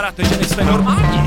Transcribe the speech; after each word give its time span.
vypadat, 0.00 0.30
že 0.30 0.36
nejsme 0.36 0.64
normální. 0.64 1.19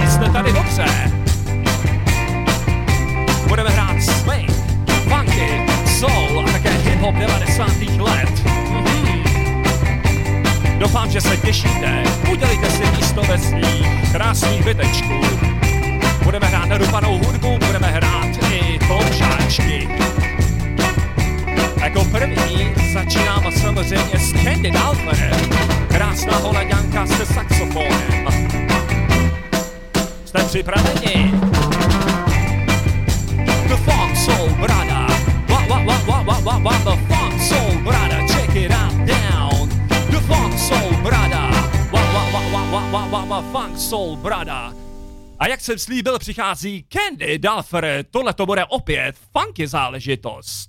slíbil, 46.04 46.20
přichází 46.20 46.86
Candy 46.90 47.40
Duffer. 47.40 48.06
Tohle 48.12 48.34
to 48.34 48.46
bude 48.46 48.66
opět 48.66 49.16
funky 49.38 49.68
záležitost. 49.68 50.63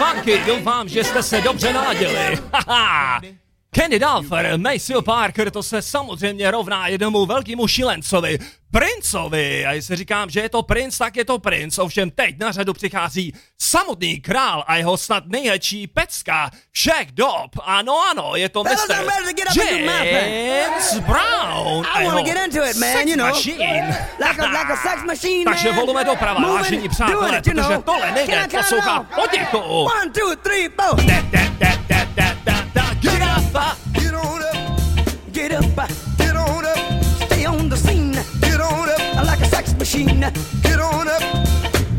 Funky, 0.00 0.40
doufám, 0.46 0.88
že 0.88 1.04
jste 1.04 1.22
se 1.22 1.40
dobře 1.40 1.72
naladili. 1.72 2.38
Duffer, 3.72 4.58
Maceo 4.58 5.02
Parker, 5.02 5.50
to 5.50 5.62
se 5.62 5.82
samozřejmě 5.82 6.50
rovná 6.50 6.86
jednomu 6.88 7.26
velkému 7.26 7.66
šilencovi, 7.66 8.38
princovi. 8.70 9.66
A 9.66 9.72
jestli 9.72 9.96
říkám, 9.96 10.30
že 10.30 10.40
je 10.40 10.48
to 10.48 10.62
princ, 10.62 10.98
tak 10.98 11.16
je 11.16 11.24
to 11.24 11.38
princ. 11.38 11.78
Ovšem 11.78 12.10
teď 12.10 12.38
na 12.38 12.52
řadu 12.52 12.72
přichází 12.72 13.34
samotný 13.58 14.20
král 14.20 14.64
a 14.66 14.76
jeho 14.76 14.96
snad 14.96 15.26
nejlepší 15.26 15.86
pecka 15.86 16.50
všech 16.70 17.12
dob. 17.12 17.50
Ano, 17.62 18.00
ano, 18.10 18.32
je 18.36 18.48
to 18.48 18.64
Mr. 18.64 18.70
James 19.56 20.98
Brown. 21.00 21.86
I 21.94 22.04
wanna 22.04 22.22
get 22.22 22.36
into 22.46 22.64
it, 22.70 22.76
man, 22.76 23.08
you 23.08 23.16
know. 23.16 23.26
Machine. 23.26 23.96
Like 24.20 24.42
a, 24.42 24.46
like 24.46 24.72
a 24.72 24.76
sex 24.76 25.02
machine, 25.06 25.44
Takže 25.44 25.72
volume 25.72 26.04
doprava, 26.04 26.40
vážení 26.40 26.88
přátelé, 26.88 27.38
it, 27.38 27.44
protože 27.44 27.54
know. 27.54 27.82
tohle 27.82 28.12
nejde 28.12 28.46
poslouchat 28.50 29.06
potichu. 29.14 29.58
One, 29.58 30.10
two, 30.12 30.36
three, 30.36 30.68
four. 30.68 31.04
Da, 31.04 31.20
da, 31.20 31.40
da, 31.58 31.76
da, 31.88 32.04
da, 32.14 32.34
da, 32.44 32.59
up, 33.54 33.56
uh, 33.56 33.74
Get 33.94 34.14
on 34.14 34.42
up, 34.42 35.32
Get 35.32 35.52
up, 35.52 35.88
get 36.18 36.36
on 36.36 36.64
up, 36.64 37.04
stay 37.26 37.44
on 37.44 37.68
the 37.68 37.76
scene. 37.76 38.12
get 38.40 38.60
on 38.60 38.88
up, 38.88 39.26
Like 39.26 39.40
a 39.40 39.46
sex 39.46 39.74
machine. 39.74 40.20
get 40.62 40.80
on 40.80 41.08
up, 41.08 41.22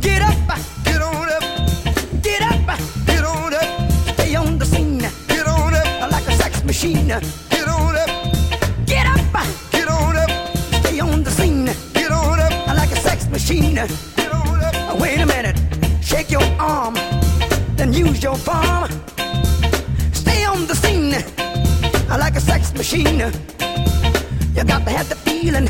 Get 0.01 0.21
up, 0.21 0.59
get 0.83 1.01
on 1.01 1.29
up, 1.29 1.43
get 2.21 2.41
up, 2.41 2.79
get 3.05 3.23
on 3.23 3.53
up, 3.53 3.91
stay 4.13 4.35
on 4.35 4.57
the 4.57 4.65
scene. 4.65 4.99
get 5.27 5.47
on 5.47 5.73
up, 5.73 6.11
Like 6.11 6.27
a 6.27 6.35
sex 6.35 6.63
machine. 6.63 7.07
get 7.07 7.67
on 7.67 7.95
up, 7.95 8.09
Get 8.85 9.05
up, 9.05 9.45
get 9.71 9.87
on 9.87 10.15
up, 10.15 10.29
stay 10.81 10.99
on 10.99 11.23
the 11.23 11.31
scene. 11.31 11.65
get 11.93 12.11
on 12.11 12.39
up, 12.39 12.67
Like 12.67 12.91
a 12.91 12.95
sex 12.95 13.27
machine. 13.29 13.75
get 13.75 14.31
on 14.31 14.61
up. 14.63 14.99
Wait 14.99 15.19
a 15.19 15.25
minute, 15.25 15.57
shake 16.01 16.31
your 16.31 16.43
arm, 16.59 16.95
then 17.75 17.93
use 17.93 18.21
your 18.23 18.37
palm. 18.37 18.89
Stay 20.31 20.45
on 20.45 20.65
the 20.65 20.75
scene 20.75 21.13
I 22.09 22.15
like 22.15 22.35
a 22.35 22.39
sex 22.39 22.73
machine. 22.73 23.19
You 24.55 24.63
got 24.63 24.85
to 24.85 24.91
have 24.97 25.09
the 25.09 25.17
feeling, 25.27 25.67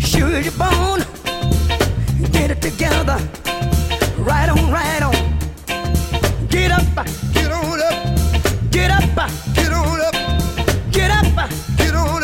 sure 0.00 0.40
you're 0.40 0.58
born. 0.64 1.00
Get 2.32 2.50
it 2.50 2.60
together, 2.60 3.18
right 4.18 4.48
on, 4.48 4.72
right 4.72 5.02
on. 5.02 5.16
Get 6.48 6.72
up, 6.72 7.06
Get 7.32 7.50
on 7.52 7.80
up, 7.88 7.96
get 8.70 8.90
up, 8.90 9.30
get 9.54 9.72
on 9.72 10.00
up, 10.08 10.14
get 10.90 11.10
up. 11.10 11.50
get 11.76 11.94
on 11.94 12.23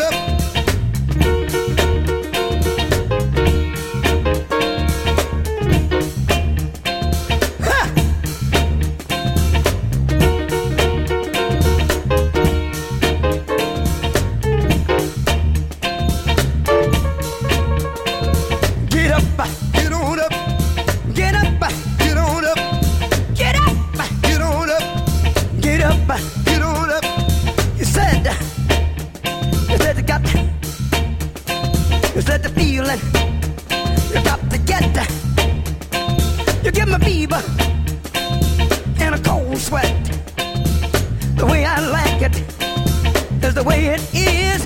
The 43.61 43.67
way 43.67 43.85
it 43.85 44.01
is. 44.13 44.65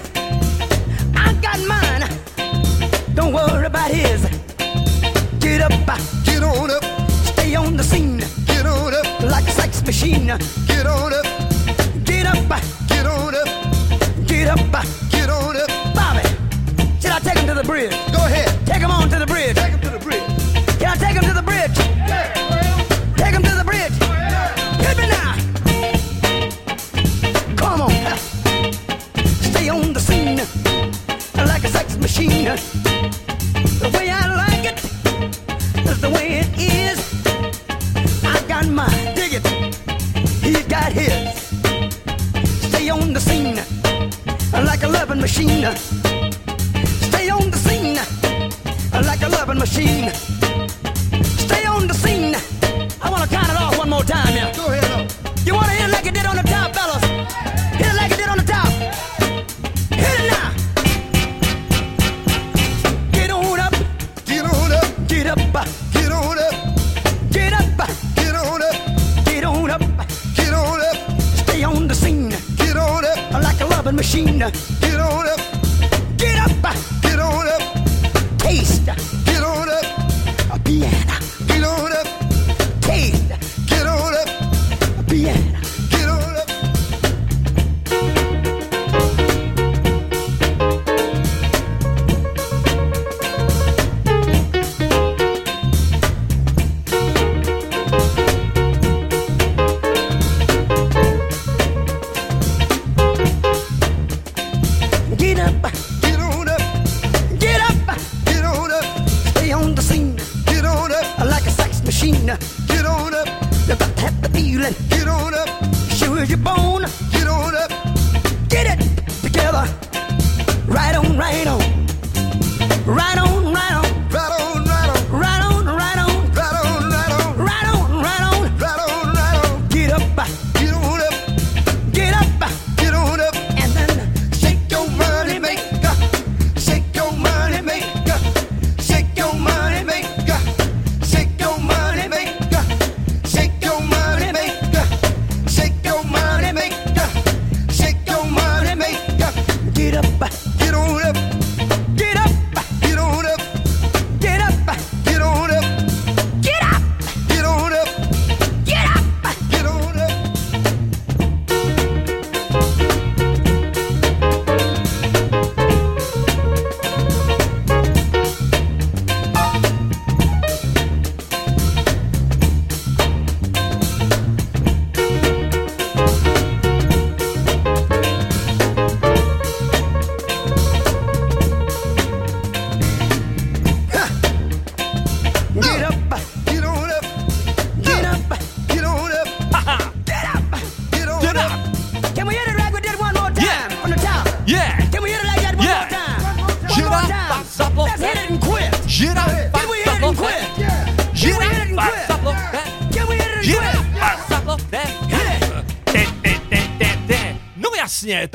I 1.15 1.33
got 1.41 1.59
mine, 1.67 2.03
don't 3.13 3.33
worry 3.33 3.65
about 3.65 3.91
his. 3.91 4.21
Get 5.39 5.61
up, 5.61 5.71
uh, 5.87 5.97
Get 6.23 6.43
on 6.43 6.71
up, 6.71 6.83
stay 7.33 7.55
on 7.55 7.75
the 7.75 7.83
scene 7.83 8.19
get 8.45 8.65
on 8.65 8.93
up, 8.93 9.21
like 9.21 9.45
a 9.47 9.51
sex 9.51 9.83
machine. 9.85 10.27
get 10.67 10.85
on 10.85 11.13
up, 11.13 11.25
Get 12.05 12.25
up, 12.25 12.49
uh, 12.49 12.61
get 12.87 13.05
on 13.05 13.35
up, 13.35 14.27
get 14.27 14.47
up. 14.47 14.59
Uh, 14.73 14.83
get 15.09 15.29
on 15.29 15.57
up. 15.57 15.69
Bobby, 15.95 16.23
should 17.01 17.11
I 17.11 17.19
take 17.19 17.37
him 17.37 17.47
to 17.47 17.53
the 17.53 17.63
bridge? 17.63 18.04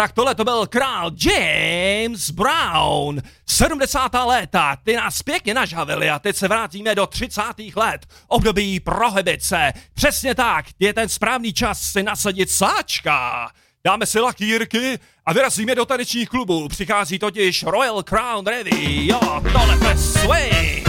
tak 0.00 0.12
tohle 0.12 0.35
to 0.35 0.45
byl 0.45 0.66
král 0.66 1.11
James 1.25 2.30
Brown. 2.30 3.23
70. 3.47 4.14
léta, 4.25 4.76
ty 4.85 4.97
nás 4.97 5.23
pěkně 5.23 5.54
nažavili 5.54 6.11
a 6.11 6.19
teď 6.19 6.37
se 6.37 6.49
vrátíme 6.49 6.95
do 6.95 7.07
30. 7.07 7.42
let, 7.76 8.07
období 8.28 8.80
prohibice. 8.80 9.73
Přesně 9.95 10.35
tak, 10.35 10.64
je 10.78 10.95
ten 10.95 11.09
správný 11.09 11.52
čas 11.52 11.83
si 11.83 12.02
nasadit 12.02 12.50
sáčka. 12.50 13.50
Dáme 13.85 14.07
si 14.07 14.21
lakýrky 14.21 14.99
a 15.26 15.33
vyrazíme 15.33 15.75
do 15.75 15.85
tanečních 15.85 16.28
klubů. 16.28 16.69
Přichází 16.69 17.19
totiž 17.19 17.62
Royal 17.62 18.02
Crown 18.02 18.47
Revy. 18.47 19.07
Jo, 19.07 19.21
tohle 19.52 19.88
je 19.88 19.97
swing. 19.97 20.88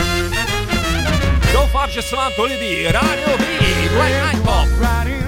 Doufám, 1.53 1.89
že 1.89 2.01
se 2.01 2.15
vám 2.15 2.31
to 2.35 2.43
líbí. 2.43 2.87
Radio 2.87 3.37
B, 3.37 3.45
Black 3.89 4.33
Night 4.33 4.45
Pop. 4.45 5.20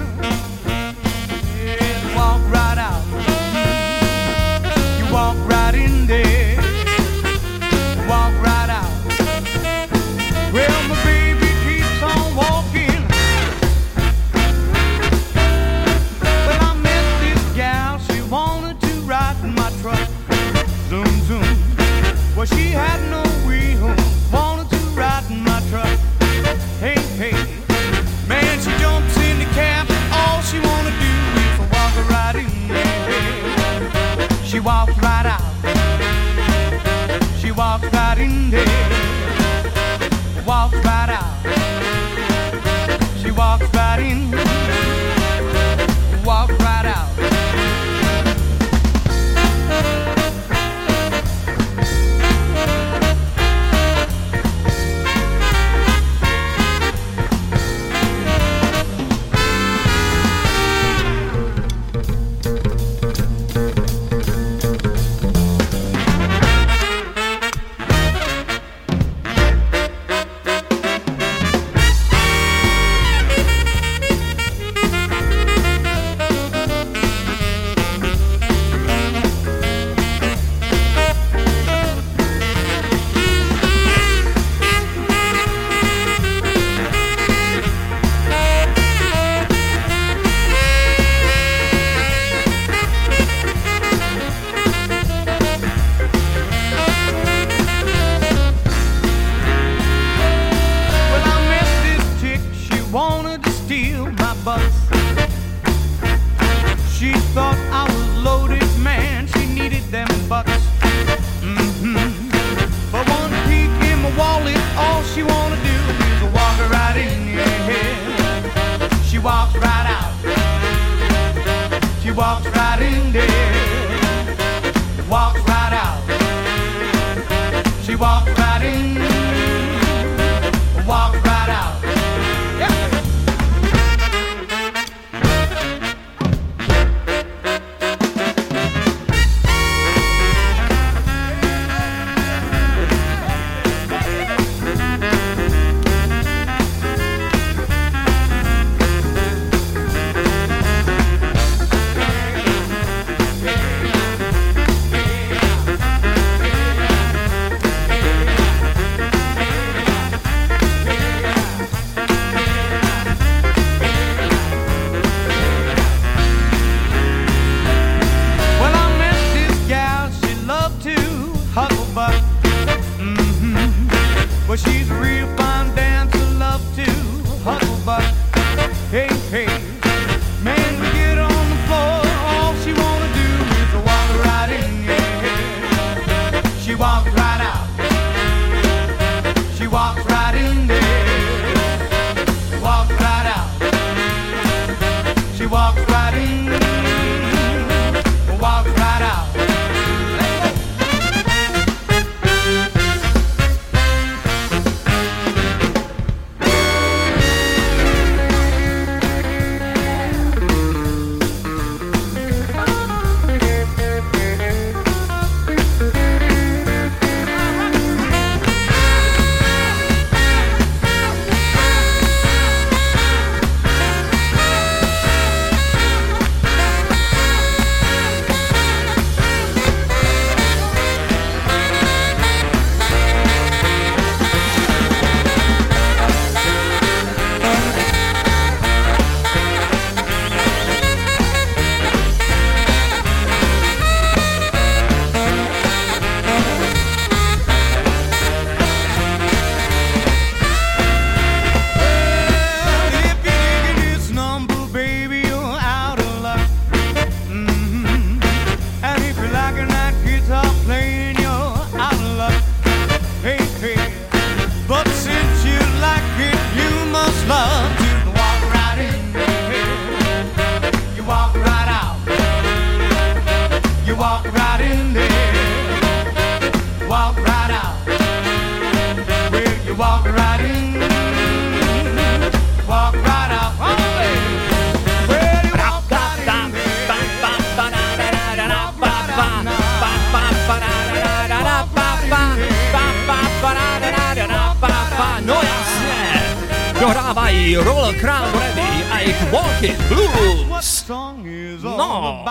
Blues. 300.64 301.62
No, 301.62 302.24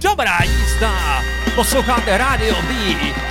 dobrá 0.00 0.38
jízda. 0.42 1.22
Posloucháte 1.54 2.18
Radio 2.18 2.54
B, 2.62 2.74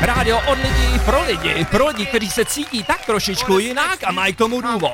rádio 0.01 0.41
od 0.47 0.57
lidí 0.57 0.99
pro 1.05 1.23
lidi, 1.23 1.65
pro 1.65 1.87
lidi, 1.87 2.05
kteří 2.05 2.29
se 2.29 2.45
cítí 2.45 2.83
tak 2.83 3.05
trošičku 3.05 3.59
jinak 3.59 3.99
a 4.03 4.11
mají 4.11 4.33
tomu 4.33 4.61
důvod. 4.61 4.91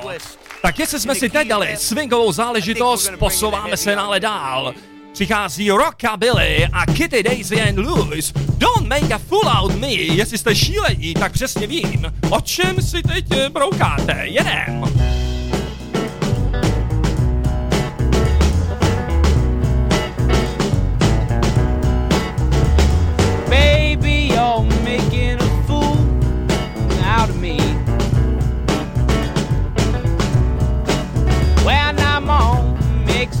Tak 0.62 0.78
jestli 0.78 1.00
jsme 1.00 1.14
si 1.14 1.30
teď 1.30 1.48
dali 1.48 1.76
swingovou 1.76 2.32
záležitost, 2.32 3.10
posouváme 3.18 3.76
se 3.76 3.96
nále 3.96 4.20
dál. 4.20 4.74
Přichází 5.12 5.70
Rockabilly 5.70 6.66
a 6.72 6.86
Kitty 6.86 7.22
Daisy 7.22 7.62
and 7.62 7.78
Louis. 7.78 8.32
Don't 8.58 8.88
make 8.88 9.14
a 9.14 9.18
fool 9.18 9.48
out 9.60 9.74
me. 9.74 9.92
Jestli 9.92 10.38
jste 10.38 10.54
šílení, 10.54 11.14
tak 11.14 11.32
přesně 11.32 11.66
vím, 11.66 12.12
o 12.30 12.40
čem 12.40 12.82
si 12.82 13.02
teď 13.02 13.24
broukáte. 13.48 14.20
Jedem. 14.22 15.19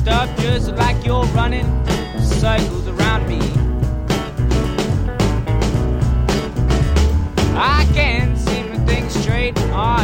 Up, 0.08 0.28
just 0.38 0.72
like 0.76 1.04
you're 1.04 1.24
running 1.26 1.66
circles 2.20 2.86
around 2.88 3.26
me. 3.28 3.40
I 7.56 7.86
can't 7.92 8.38
seem 8.38 8.70
to 8.72 8.78
think 8.86 9.10
straight 9.10 9.58
or 9.58 10.00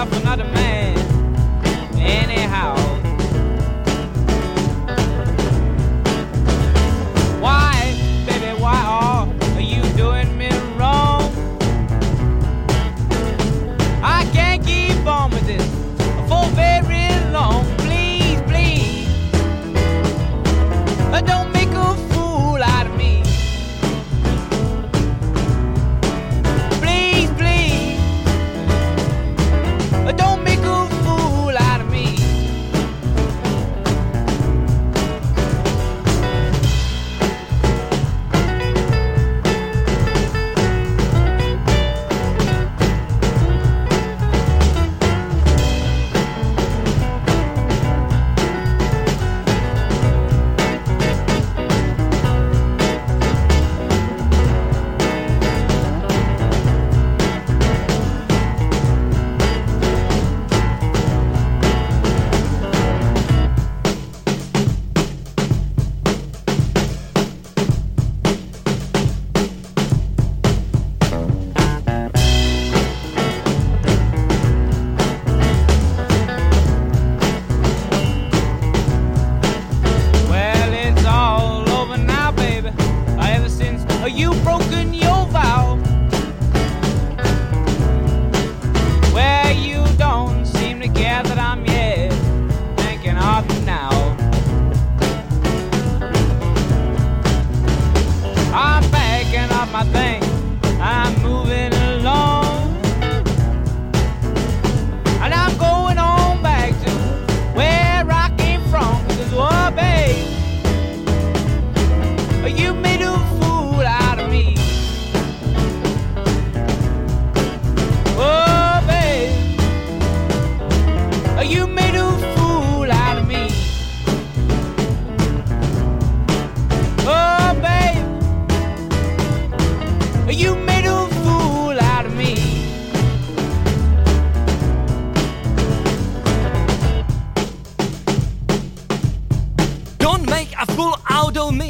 yourself 0.00 0.22
another 0.22 0.44
man. 0.44 0.89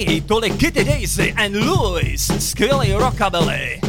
Me. 0.07 0.21
Tolik 0.21 0.57
Kitty 0.57 0.85
Daisy 0.85 1.33
and 1.33 1.55
Louis. 1.55 2.31
Skvělý 2.39 2.93
rockabilly. 2.93 3.81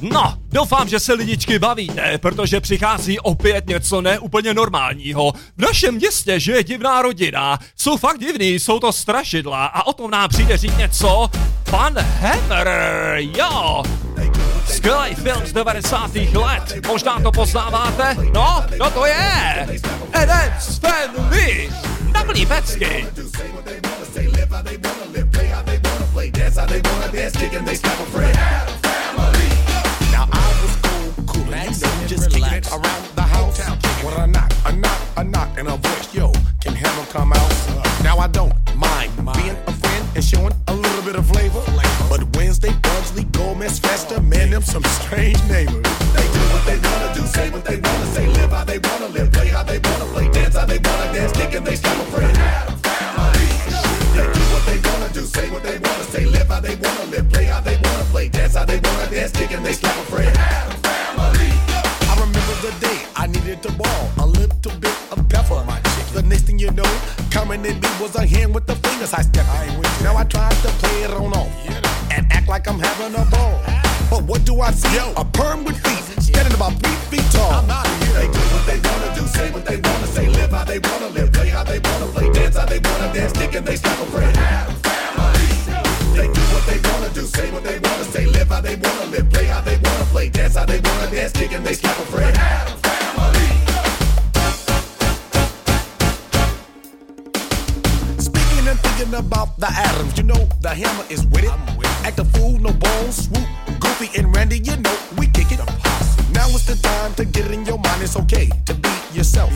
No, 0.00 0.34
doufám, 0.52 0.88
že 0.88 1.00
se 1.00 1.12
lidičky 1.12 1.58
bavíte, 1.58 2.18
protože 2.18 2.60
přichází 2.60 3.20
opět 3.20 3.66
něco 3.66 4.00
neúplně 4.00 4.54
normálního. 4.54 5.32
V 5.56 5.62
našem 5.62 5.94
městě 5.94 6.40
žije 6.40 6.64
divná 6.64 7.02
rodina. 7.02 7.58
Jsou 7.76 7.96
fakt 7.96 8.20
divný, 8.20 8.48
jsou 8.48 8.78
to 8.80 8.92
strašidla 8.92 9.66
a 9.66 9.86
o 9.86 9.92
tom 9.92 10.10
nám 10.10 10.28
přijde 10.28 10.56
říct 10.56 10.76
něco 10.76 11.30
pan 11.70 11.98
Hammer, 11.98 12.68
jo. 13.18 13.82
Skvělý 14.66 15.14
film 15.14 15.46
z 15.46 15.52
90. 15.52 16.14
let, 16.14 16.86
možná 16.86 17.20
to 17.20 17.32
poznáváte? 17.32 18.16
No, 18.34 18.64
no 18.78 18.90
to 18.90 19.06
je! 19.06 19.66
Adams 20.12 20.78
Family! 20.78 21.70
not 22.16 22.26
gonna 22.26 22.38
game. 22.78 23.06
Now 30.12 30.28
I 30.32 30.48
was 30.62 30.76
cool, 30.82 31.24
cool, 31.26 31.54
and 31.54 31.76
you 31.76 31.86
know, 31.86 32.06
just 32.06 32.30
kicking 32.30 32.52
it 32.52 32.72
around 32.72 33.04
the 33.14 33.22
house. 33.22 33.60
When 34.02 34.14
a 34.14 34.26
knock, 34.26 34.52
a 34.64 34.72
knock, 34.72 35.00
a 35.16 35.24
knock, 35.24 35.58
and 35.58 35.68
a 35.68 35.76
voice, 35.76 36.14
yo, 36.14 36.32
can 36.60 36.74
him 36.74 37.06
come 37.10 37.32
out? 37.32 37.52
Now 38.02 38.18
I 38.18 38.28
don't 38.28 38.54
mind 38.76 39.12
being 39.34 39.56
a 39.66 39.72
friend 39.72 40.08
and 40.14 40.24
showing 40.24 40.54
a 40.68 40.74
little 40.74 41.02
bit 41.02 41.16
of 41.16 41.26
flavor. 41.26 41.95
But 42.08 42.36
Wednesday, 42.36 42.72
Bunsley, 42.82 43.24
Gomez, 43.24 43.78
Fester, 43.78 44.20
man, 44.20 44.50
them 44.50 44.62
some 44.62 44.84
strange 44.84 45.42
neighbors. 45.50 45.82
They 46.14 46.26
do 46.32 46.42
what 46.52 46.64
they 46.66 46.78
wanna 46.78 47.14
do, 47.14 47.22
say 47.26 47.50
what 47.50 47.64
they 47.64 47.76
wanna 47.76 48.06
say, 48.06 48.26
live 48.26 48.50
how 48.50 48.64
they 48.64 48.78
wanna 48.78 49.08
live, 49.08 49.32
play 49.32 49.48
how 49.48 49.62
they 49.62 49.78
wanna 49.78 50.06
play, 50.12 50.28
dance 50.30 50.56
how 50.56 50.66
they 50.66 50.78
wanna 50.78 51.12
dance, 51.12 51.32
kick 51.32 51.54
and 51.54 51.66
they 51.66 51.76
stop 51.76 51.96
a 51.98 52.04
friend. 52.10 52.36
They 54.16 54.26
do 54.32 54.44
what 54.52 54.64
they 54.66 54.78
wanna 54.88 55.12
do, 55.12 55.22
say 55.26 55.50
what 55.50 55.62
they 55.62 55.78
wanna 55.78 56.04
say, 56.04 56.24
live 56.24 56.48
how 56.48 56.60
they 56.60 56.76
wanna 56.76 57.04
live, 57.10 57.28
play 57.30 57.44
how 57.44 57.60
they 57.60 57.76
wanna 57.76 58.04
play, 58.12 58.28
dance 58.28 58.54
how 58.54 58.64
they 58.64 58.80
wanna 58.80 59.10
dance, 59.10 59.32
kick 59.32 59.52
and 59.52 59.64
they 59.64 59.72
slap 59.72 59.96
a 59.96 60.02
friend. 60.10 60.36
I 60.38 62.14
remember 62.18 62.54
the 62.62 62.72
day 62.80 62.98
I 63.16 63.26
needed 63.26 63.62
to 63.64 63.72
ball, 63.72 64.10
a 64.18 64.26
bit 64.80 64.96
of 65.12 65.28
pepper. 65.28 65.62
My 65.66 65.80
the 66.12 66.22
next 66.22 66.42
thing 66.42 66.58
you 66.58 66.70
know, 66.70 66.90
coming 67.30 67.64
at 67.66 67.76
me 67.82 67.88
was 68.00 68.14
a 68.16 68.26
hand 68.26 68.54
with 68.54 68.66
the 68.66 68.74
fingers 68.76 69.12
I 69.12 69.22
stepped. 69.22 69.48
I 69.48 69.66
now 70.02 70.16
I 70.16 70.24
tried 70.24 70.56
to 70.64 70.68
play 70.80 71.02
it 71.02 71.10
on 71.10 71.32
off. 71.34 71.50
Yeah, 71.64 71.80
like 72.56 72.68
I'm 72.68 72.80
having 72.80 73.14
a 73.20 73.24
ball. 73.30 73.60
But 74.08 74.22
what 74.22 74.46
do 74.46 74.62
I 74.62 74.70
see? 74.70 74.96
A 75.22 75.24
perm 75.38 75.64
with 75.64 75.76
feet, 75.84 76.22
standing 76.22 76.54
about 76.54 76.72
three 76.80 76.98
feet 77.10 77.26
tall. 77.30 77.52
I'm 77.52 77.68
out 77.68 77.84
of 77.84 77.96
here. 78.00 78.16
They 78.20 78.28
do 78.32 78.44
what 78.54 78.64
they 78.70 78.80
wanna 78.88 79.10
do, 79.14 79.22
say 79.36 79.50
what 79.50 79.64
they 79.66 79.76
wanna 79.76 80.06
say, 80.06 80.26
live 80.28 80.52
how 80.52 80.64
they 80.64 80.78
wanna 80.78 81.08
live, 81.08 81.30
play 81.34 81.50
how 81.50 81.64
they 81.64 81.80
wanna 81.80 82.06
play, 82.14 82.32
dance 82.32 82.56
how 82.56 82.64
they 82.64 82.78
wanna 82.78 83.12
dance, 83.12 83.32
stick 83.36 83.54
and 83.56 83.66
they 83.66 83.76
stop 83.76 83.98
a 84.00 84.06
friend. 84.06 84.34
They 86.16 86.28
do 86.38 86.44
what 86.54 86.64
they 86.70 86.80
wanna 86.88 87.10
do, 87.12 87.24
say 87.26 87.50
what 87.52 87.62
they 87.62 87.78
wanna 87.78 88.04
say, 88.14 88.24
live 88.24 88.48
how 88.48 88.62
they 88.62 88.76
wanna 88.76 89.06
live, 89.14 89.28
play 89.28 89.44
how 89.44 89.60
they 89.60 89.76
wanna 89.76 90.06
play, 90.14 90.30
dance 90.30 90.56
how 90.56 90.64
they 90.64 90.80
wanna 90.80 91.10
dance, 91.10 91.32
stick 91.36 91.52
and 91.52 91.62
they 91.66 91.74
slap 91.74 91.98
a 91.98 92.06
friend. 92.06 92.75
About 99.36 99.58
the 99.58 99.68
atoms, 99.68 100.16
you 100.16 100.24
know 100.24 100.48
the 100.62 100.72
hammer 100.72 101.04
is 101.10 101.26
with 101.26 101.44
it. 101.44 101.52
Act 102.06 102.18
a 102.18 102.24
fool, 102.24 102.58
no 102.58 102.72
balls, 102.72 103.26
swoop, 103.26 103.46
goofy 103.80 104.08
and 104.18 104.34
Randy, 104.34 104.58
you 104.58 104.76
know 104.76 104.96
we 105.18 105.26
kick 105.26 105.52
it. 105.52 105.60
Now 106.32 106.48
it's 106.56 106.64
the 106.64 106.76
time 106.80 107.12
to 107.14 107.24
get 107.24 107.44
it 107.44 107.52
in 107.52 107.66
your 107.66 107.78
mind. 107.78 108.02
It's 108.02 108.16
okay 108.16 108.48
to 108.64 108.74
be 108.74 108.88
yourself. 109.12 109.52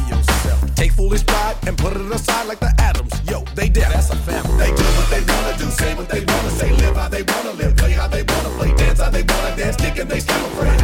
Take 0.75 0.93
foolish 0.93 1.25
pride 1.25 1.57
and 1.67 1.79
put 1.79 1.97
it 1.97 2.13
aside 2.13 2.47
like 2.47 2.61
the 2.61 2.73
atoms. 2.79 3.13
Yo, 3.31 3.45
they 3.55 3.69
dead. 3.69 3.91
That's 3.93 4.11
a 4.11 4.17
family. 4.17 4.59
They 4.59 4.73
do 4.77 4.85
what 4.99 5.09
they 5.09 5.23
wanna 5.33 5.57
do, 5.57 5.67
say 5.71 5.95
what 5.95 6.09
they 6.09 6.21
wanna 6.25 6.51
say, 6.51 6.71
live 6.73 6.97
how 6.97 7.09
they 7.09 7.23
wanna 7.23 7.53
live, 7.53 7.77
play 7.77 7.93
how 7.93 8.09
they 8.09 8.23
wanna 8.23 8.51
play, 8.59 8.75
dance 8.75 9.01
how 9.01 9.11
they 9.11 9.23
wanna 9.23 9.57
dance, 9.57 9.77
stick 9.77 9.97
and 9.99 10.11
they 10.11 10.21
slap 10.21 10.45
a 10.45 10.51
friend. 10.57 10.81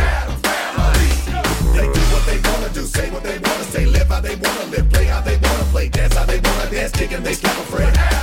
They 1.76 1.86
do 1.92 2.02
what 2.14 2.24
they 2.24 2.38
wanna 2.48 2.70
do, 2.72 2.84
say 2.86 3.10
what 3.10 3.22
they 3.22 3.38
wanna 3.44 3.64
say, 3.64 3.84
live 3.84 4.08
how 4.08 4.20
they 4.20 4.36
wanna 4.36 4.66
live, 4.72 4.88
play 4.88 5.04
how 5.04 5.20
they 5.20 5.36
wanna 5.36 5.64
play, 5.72 5.88
dance 5.88 6.14
how 6.14 6.24
they 6.24 6.40
wanna 6.40 6.70
dance, 6.70 6.92
stick 6.92 7.12
and 7.12 7.24
they 7.24 7.34
slap 7.34 7.58
a 7.58 8.15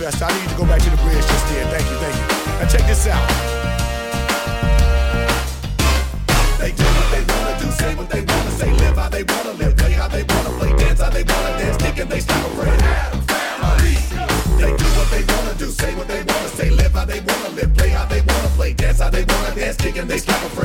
Festa. 0.00 0.24
I 0.24 0.32
need 0.32 0.48
to 0.48 0.56
go 0.56 0.64
back 0.64 0.80
to 0.80 0.88
the 0.88 0.96
bridge 1.04 1.20
just 1.20 1.46
then. 1.52 1.68
Thank 1.68 1.84
you, 1.92 1.96
thank 2.00 2.16
you. 2.16 2.24
Now 2.56 2.66
check 2.72 2.86
this 2.88 3.06
out. 3.06 3.20
They 6.56 6.72
do 6.72 6.84
what 6.88 7.08
they 7.12 7.20
wanna 7.28 7.60
do, 7.60 7.68
say 7.70 7.94
what 7.94 8.08
they 8.08 8.22
wanna 8.24 8.50
say, 8.52 8.72
live 8.80 8.96
how 8.96 9.10
they 9.10 9.24
wanna 9.24 9.52
live, 9.60 9.76
play 9.76 9.92
how 9.92 10.08
they 10.08 10.22
wanna 10.22 10.56
play, 10.56 10.72
dance 10.78 11.00
how 11.02 11.10
they 11.10 11.22
wanna 11.22 11.58
dance, 11.58 11.76
stick 11.76 11.98
and 11.98 12.08
they 12.08 12.20
slap 12.20 12.46
a 12.46 12.50
friend. 12.56 12.80
They 14.56 14.72
do 14.72 14.88
what 14.96 15.10
they 15.12 15.24
wanna 15.34 15.54
do, 15.58 15.68
say 15.68 15.94
what 15.94 16.08
they 16.08 16.22
wanna 16.24 16.48
say, 16.48 16.70
live 16.70 16.92
how 16.92 17.04
they 17.04 17.20
wanna 17.20 17.50
live, 17.50 17.74
play 17.74 17.90
how 17.90 18.06
they 18.06 18.22
wanna 18.22 18.48
play, 18.56 18.72
dance 18.72 19.00
how 19.00 19.10
they 19.10 19.24
wanna 19.24 19.54
dance, 19.54 19.76
kick 19.76 19.98
and 19.98 20.08
they 20.08 20.16
slap 20.16 20.42
a 20.42 20.48
friend. 20.48 20.59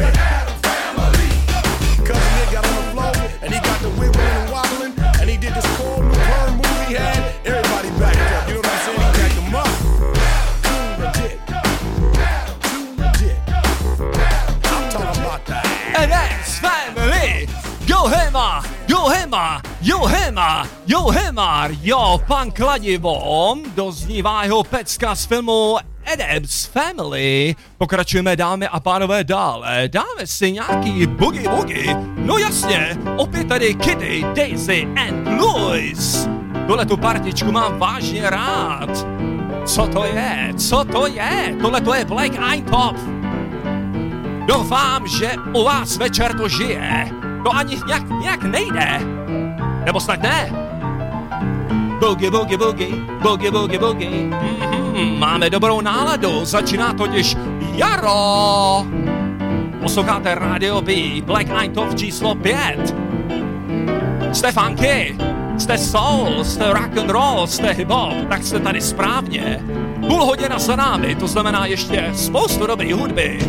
Jo, 21.85 22.21
pan 22.27 22.51
kladivo, 22.51 23.55
doznívá 23.75 24.43
jeho 24.43 24.63
pecka 24.63 25.15
z 25.15 25.25
filmu 25.25 25.77
Adams 26.13 26.65
Family. 26.65 27.55
Pokračujeme, 27.77 28.35
dámy 28.35 28.67
a 28.67 28.79
pánové, 28.79 29.23
dále. 29.23 29.87
Dáme 29.87 30.27
si 30.27 30.51
nějaký 30.51 31.07
boogie 31.07 31.49
boogie. 31.49 31.95
No 32.17 32.37
jasně, 32.37 32.97
opět 33.17 33.47
tady 33.47 33.73
Kitty, 33.75 34.25
Daisy 34.35 34.87
and 34.95 35.27
Louis. 35.41 36.29
Tuhle 36.67 36.85
tu 36.85 36.97
partičku 36.97 37.51
mám 37.51 37.79
vážně 37.79 38.29
rád. 38.29 38.89
Co 39.65 39.87
to 39.87 40.03
je? 40.05 40.53
Co 40.57 40.83
to 40.83 41.07
je? 41.07 41.55
Tohle 41.61 41.81
to 41.81 41.93
je 41.93 42.05
Black 42.05 42.33
Eyed 42.51 42.69
Top. 42.69 42.95
Doufám, 44.47 45.07
že 45.07 45.31
u 45.53 45.63
vás 45.63 45.97
večer 45.97 46.37
to 46.37 46.47
žije. 46.47 47.11
To 47.43 47.55
ani 47.55 47.77
nějak, 47.87 48.09
nějak 48.21 48.43
nejde. 48.43 48.99
Nebo 49.85 49.99
snad 49.99 50.21
ne? 50.21 50.64
Boogie, 51.99 52.31
boogie, 52.31 52.57
boogie, 52.57 52.87
boogie, 53.21 53.51
boogie, 53.51 53.79
boogie. 53.79 54.09
Mm-hmm, 54.09 55.19
máme 55.19 55.49
dobrou 55.49 55.81
náladu, 55.81 56.45
začíná 56.45 56.93
totiž 56.93 57.35
jaro. 57.75 58.85
Posloucháte 59.81 60.35
Radio 60.35 60.81
B, 60.81 60.93
Black 61.21 61.49
Eyed 61.49 61.73
Top 61.73 61.95
číslo 61.95 62.35
5. 62.35 62.95
Jste 64.31 64.51
funky, 64.51 65.17
jste 65.57 65.77
soul, 65.77 66.43
jste 66.43 66.73
rock 66.73 66.97
and 66.97 67.09
roll, 67.09 67.47
jste 67.47 67.71
hip 67.71 67.89
hop, 67.89 68.13
tak 68.29 68.43
jste 68.43 68.59
tady 68.59 68.81
správně. 68.81 69.63
Půl 70.07 70.25
hodina 70.25 70.59
za 70.59 70.75
námi, 70.75 71.15
to 71.15 71.27
znamená 71.27 71.65
ještě 71.65 72.11
spoustu 72.13 72.67
dobrý 72.67 72.93
hudby. 72.93 73.39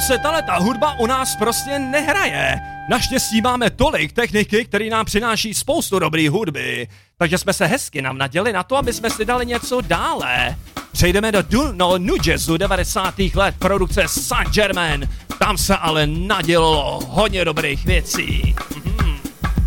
se 0.00 0.18
tahle 0.18 0.42
ta 0.42 0.58
hudba 0.58 0.98
u 0.98 1.06
nás 1.06 1.36
prostě 1.36 1.78
nehraje. 1.78 2.60
Naštěstí 2.90 3.40
máme 3.40 3.70
tolik 3.70 4.12
techniky, 4.12 4.64
který 4.64 4.90
nám 4.90 5.06
přináší 5.06 5.54
spoustu 5.54 5.98
dobrý 5.98 6.28
hudby, 6.28 6.88
takže 7.18 7.38
jsme 7.38 7.52
se 7.52 7.66
hezky 7.66 8.02
nám 8.02 8.18
naděli 8.18 8.52
na 8.52 8.62
to, 8.62 8.76
aby 8.76 8.92
jsme 8.92 9.10
si 9.10 9.24
dali 9.24 9.46
něco 9.46 9.80
dále. 9.80 10.56
Přejdeme 10.92 11.32
do 11.32 11.42
Dulno 11.42 11.98
New 11.98 12.26
Jazzu 12.26 12.56
90. 12.56 13.14
let 13.34 13.54
produkce 13.58 14.02
Saint 14.06 14.54
Germain. 14.54 15.08
Tam 15.38 15.58
se 15.58 15.76
ale 15.76 16.06
nadělo 16.06 17.00
hodně 17.08 17.44
dobrých 17.44 17.86
věcí. 17.86 18.54
Mm-hmm. 18.58 19.16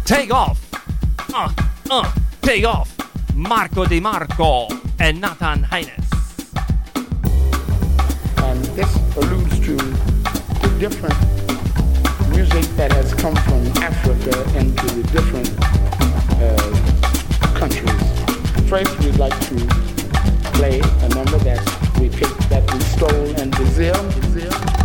Take 0.08 0.34
off. 0.34 0.60
Uh, 1.36 1.52
uh, 1.92 2.06
take 2.40 2.68
off. 2.68 2.90
Marco 3.34 3.86
Di 3.86 4.02
Marco 4.02 4.68
and 5.00 5.22
Nathan 5.22 5.68
Heines. 5.72 6.10
And 8.38 8.76
this 8.76 9.18
alludes 9.18 9.60
to 9.60 10.13
different 10.80 11.18
music 12.30 12.66
that 12.76 12.92
has 12.92 13.14
come 13.14 13.36
from 13.36 13.66
Africa 13.84 14.42
into 14.58 14.86
the 14.88 15.04
different 15.12 15.50
uh, 16.42 17.58
countries. 17.58 18.70
First, 18.70 18.98
we'd 19.00 19.18
like 19.18 19.38
to 19.50 19.56
play 20.54 20.80
a 20.80 21.10
number 21.10 21.38
that 21.40 21.62
we 22.00 22.10
picked 22.10 22.50
that 22.50 22.64
we 22.74 22.80
stole 22.82 23.40
in 23.42 23.50
Brazil. 23.52 23.94
Brazil. 24.20 24.83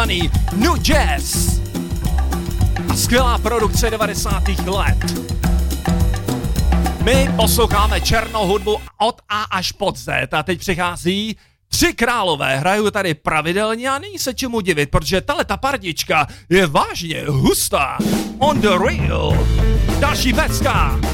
Styl 0.00 0.06
zvaný 0.06 0.30
New 0.52 0.76
Jazz. 0.82 1.60
A 2.90 2.96
skvělá 2.96 3.38
produkce 3.38 3.90
90. 3.90 4.42
let. 4.66 4.96
My 7.04 7.30
posloucháme 7.36 8.00
černou 8.00 8.46
hudbu 8.46 8.76
od 8.98 9.20
A 9.28 9.42
až 9.42 9.72
pod 9.72 9.96
Z 9.96 10.28
a 10.32 10.42
teď 10.42 10.58
přichází 10.58 11.36
Tři 11.68 11.92
králové 11.92 12.56
hrajou 12.56 12.90
tady 12.90 13.14
pravidelně 13.14 13.90
a 13.90 13.98
není 13.98 14.18
se 14.18 14.34
čemu 14.34 14.60
divit, 14.60 14.90
protože 14.90 15.20
tahle 15.20 15.44
ta 15.44 15.56
pardička 15.56 16.26
je 16.48 16.66
vážně 16.66 17.24
hustá. 17.28 17.98
On 18.38 18.60
the 18.60 18.68
real. 18.68 19.46
Další 20.00 20.32
pecka. 20.32 21.09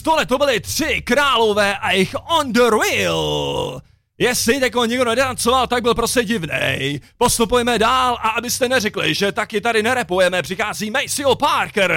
Tohle 0.00 0.26
to 0.26 0.38
byly 0.38 0.60
tři 0.60 1.02
králové 1.04 1.76
a 1.76 1.92
jich 1.92 2.14
on 2.38 2.52
the 2.52 2.60
wheel. 2.60 3.80
Jestli 4.18 4.60
jako 4.60 4.84
nikdo 4.84 5.04
nedancoval, 5.04 5.66
tak 5.66 5.82
byl 5.82 5.94
prostě 5.94 6.24
divnej. 6.24 7.00
Postupujeme 7.18 7.78
dál 7.78 8.14
a 8.14 8.28
abyste 8.28 8.68
neřekli, 8.68 9.14
že 9.14 9.32
taky 9.32 9.60
tady 9.60 9.82
nerepujeme, 9.82 10.42
přichází 10.42 10.90
Maceo 10.90 11.34
Parker, 11.34 11.96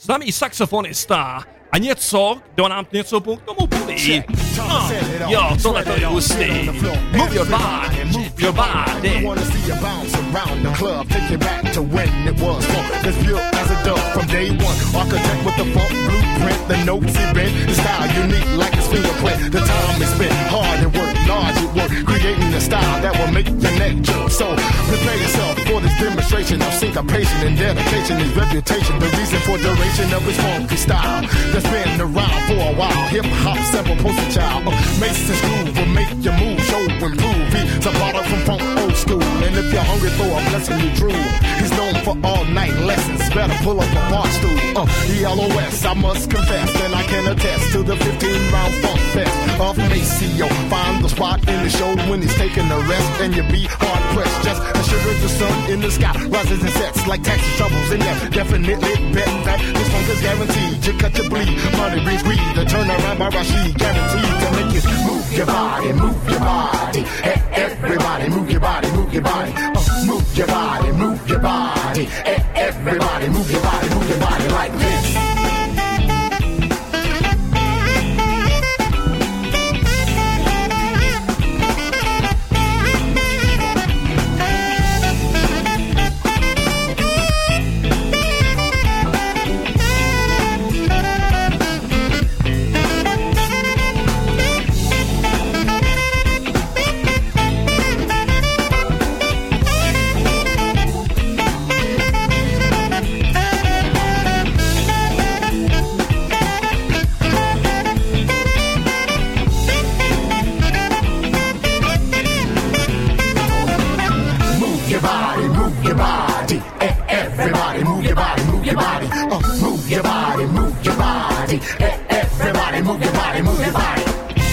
známý 0.00 0.32
saxofonista. 0.32 1.44
A 1.72 1.78
něco, 1.78 2.40
kdo 2.54 2.68
nám 2.68 2.86
něco 2.92 3.20
k 3.20 3.42
tomu 3.42 3.66
poví. 3.66 4.24
Oh, 4.60 4.92
jo, 5.28 5.56
tohle 5.62 5.84
to 5.84 5.92
je 5.92 6.06
hustý. 6.06 6.70
Move 7.12 7.36
your 7.36 7.46
body, 7.46 8.27
your 8.40 8.52
body. 8.52 9.24
wanna 9.24 9.44
see 9.44 9.66
you 9.66 9.74
bounce 9.80 10.14
around 10.14 10.62
the 10.62 10.72
club, 10.74 11.08
take 11.08 11.30
you 11.30 11.38
back 11.38 11.72
to 11.72 11.82
when 11.82 12.08
it 12.26 12.40
was 12.40 12.64
funk. 12.66 13.06
As 13.06 13.16
pure 13.24 13.38
as 13.38 13.70
a 13.70 13.84
dove 13.84 14.12
from 14.12 14.26
day 14.26 14.50
one. 14.50 14.78
Architect 14.94 15.44
with 15.44 15.56
the 15.56 15.66
funk 15.74 15.90
blueprint, 15.90 16.68
the 16.68 16.84
notes 16.84 17.14
he 17.16 17.24
bent, 17.34 17.52
the 17.68 17.74
style 17.74 18.08
unique 18.22 18.50
like 18.56 18.74
his 18.74 18.86
fingerprint. 18.88 19.52
The 19.52 19.60
time 19.60 19.94
he 20.00 20.06
spent 20.06 20.32
hard 20.52 20.80
at 20.80 20.90
work, 20.94 21.14
large 21.26 21.56
at 21.56 21.70
work, 21.74 21.92
creating 22.06 22.54
a 22.54 22.60
style 22.60 23.02
that 23.02 23.12
will 23.18 23.32
make 23.32 23.48
your 23.48 23.74
neck 23.78 24.00
jump. 24.02 24.30
So 24.30 24.54
prepare 24.88 25.16
yourself 25.16 25.67
demonstration 25.98 26.62
of 26.62 26.72
syncopation 26.74 27.38
and 27.46 27.58
dedication, 27.58 28.18
his 28.18 28.32
reputation, 28.34 28.98
the 28.98 29.10
reason 29.18 29.40
for 29.40 29.58
duration 29.58 30.12
of 30.14 30.22
his 30.22 30.36
funky 30.38 30.76
style 30.76 31.22
that's 31.52 31.68
been 31.68 32.00
around 32.00 32.40
for 32.46 32.58
a 32.58 32.72
while. 32.74 33.02
Hip 33.08 33.26
hop 33.42 33.58
sample 33.70 33.96
poster 33.96 34.30
child, 34.30 34.64
Mason's 35.00 35.40
groove 35.42 35.76
will 35.76 35.92
make 35.94 36.10
your 36.22 36.36
move 36.38 36.60
show 36.64 36.88
improve. 37.02 37.52
He's 37.52 37.86
a 37.86 37.90
product 37.90 38.28
from 38.28 38.40
funk 38.46 38.62
old 38.80 38.96
school, 38.96 39.22
and 39.22 39.56
if 39.56 39.72
you're 39.72 39.82
hungry 39.82 40.10
for 40.10 40.28
a 40.28 40.40
blessing, 40.50 40.78
you 40.80 40.90
drool. 40.94 41.24
He's 41.58 41.72
known 41.72 41.94
for 42.06 42.14
all 42.26 42.44
night 42.46 42.74
lessons. 42.86 43.20
Better 43.34 43.54
pull 43.62 43.80
up 43.80 43.90
a 43.90 44.02
bar 44.10 44.26
stool. 44.38 44.58
Uh, 44.78 44.86
ELOS, 45.10 45.84
I 45.84 45.94
must 45.94 46.30
confess, 46.30 46.70
and 46.82 46.94
I 46.94 47.02
can 47.04 47.26
attest 47.32 47.72
to 47.72 47.82
the 47.82 47.96
15 47.96 48.52
round 48.52 48.74
funk 48.82 49.00
fest 49.14 49.60
of 49.60 49.76
Maceo. 49.78 50.48
Find 50.70 51.04
the 51.04 51.08
spot 51.08 51.40
in 51.48 51.62
the 51.62 51.70
show 51.70 51.94
when 52.10 52.22
he's 52.22 52.34
taking 52.34 52.70
a 52.70 52.78
rest, 52.80 53.20
and 53.20 53.34
you 53.34 53.42
be 53.44 53.66
hard 53.68 54.02
pressed. 54.14 54.44
Just 54.44 54.62
a 54.62 54.82
shiver 54.84 55.10
of 55.10 55.20
the 55.22 55.28
sun 55.28 55.70
in 55.70 55.80
the 55.80 55.87
sky 55.90 56.12
rises 56.28 56.60
and 56.62 56.70
sets 56.70 57.06
like 57.06 57.22
taxi 57.22 57.50
troubles 57.56 57.90
in 57.92 58.00
there. 58.00 58.30
Definitely 58.30 58.74
bet 59.12 59.30
that 59.44 59.58
this 59.60 59.88
funk 59.92 60.08
is 60.08 60.20
guaranteed. 60.20 60.86
You 60.86 60.92
cut 60.98 61.16
your 61.16 61.28
bleed, 61.28 61.56
money 61.76 62.02
brings 62.04 62.22
greed. 62.22 62.40
The 62.54 62.64
turnaround 62.64 63.18
by 63.18 63.28
Rashid, 63.28 63.78
guaranteed 63.78 64.34
to 64.42 64.48
make 64.56 64.72
you 64.76 64.82
move 65.06 65.32
your 65.32 65.46
body, 65.46 65.92
move 65.92 66.30
your 66.30 66.40
body. 66.40 67.02
Hey, 67.24 67.38
everybody, 67.52 68.28
move 68.28 68.50
your 68.50 68.60
body, 68.60 68.90
move 68.92 69.12
your 69.12 69.22
body. 69.22 69.52
Uh, 69.54 70.04
move 70.06 70.36
your 70.36 70.46
body, 70.46 70.92
move 70.92 71.28
your 71.28 71.40
body. 71.40 72.04
Hey, 72.04 72.40
everybody, 72.54 73.28
move 73.28 73.50
your 73.50 73.62
body, 73.62 73.88
move 73.94 74.08
your 74.08 74.20
body 74.20 74.48
like 74.48 74.72
this. 74.72 75.07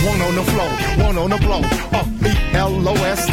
One 0.06 0.22
on 0.22 0.36
the 0.36 0.44
floor, 0.44 0.70
one 1.06 1.18
on 1.18 1.30
the 1.32 1.38
blow. 1.38 1.62
Uh, 1.98 2.06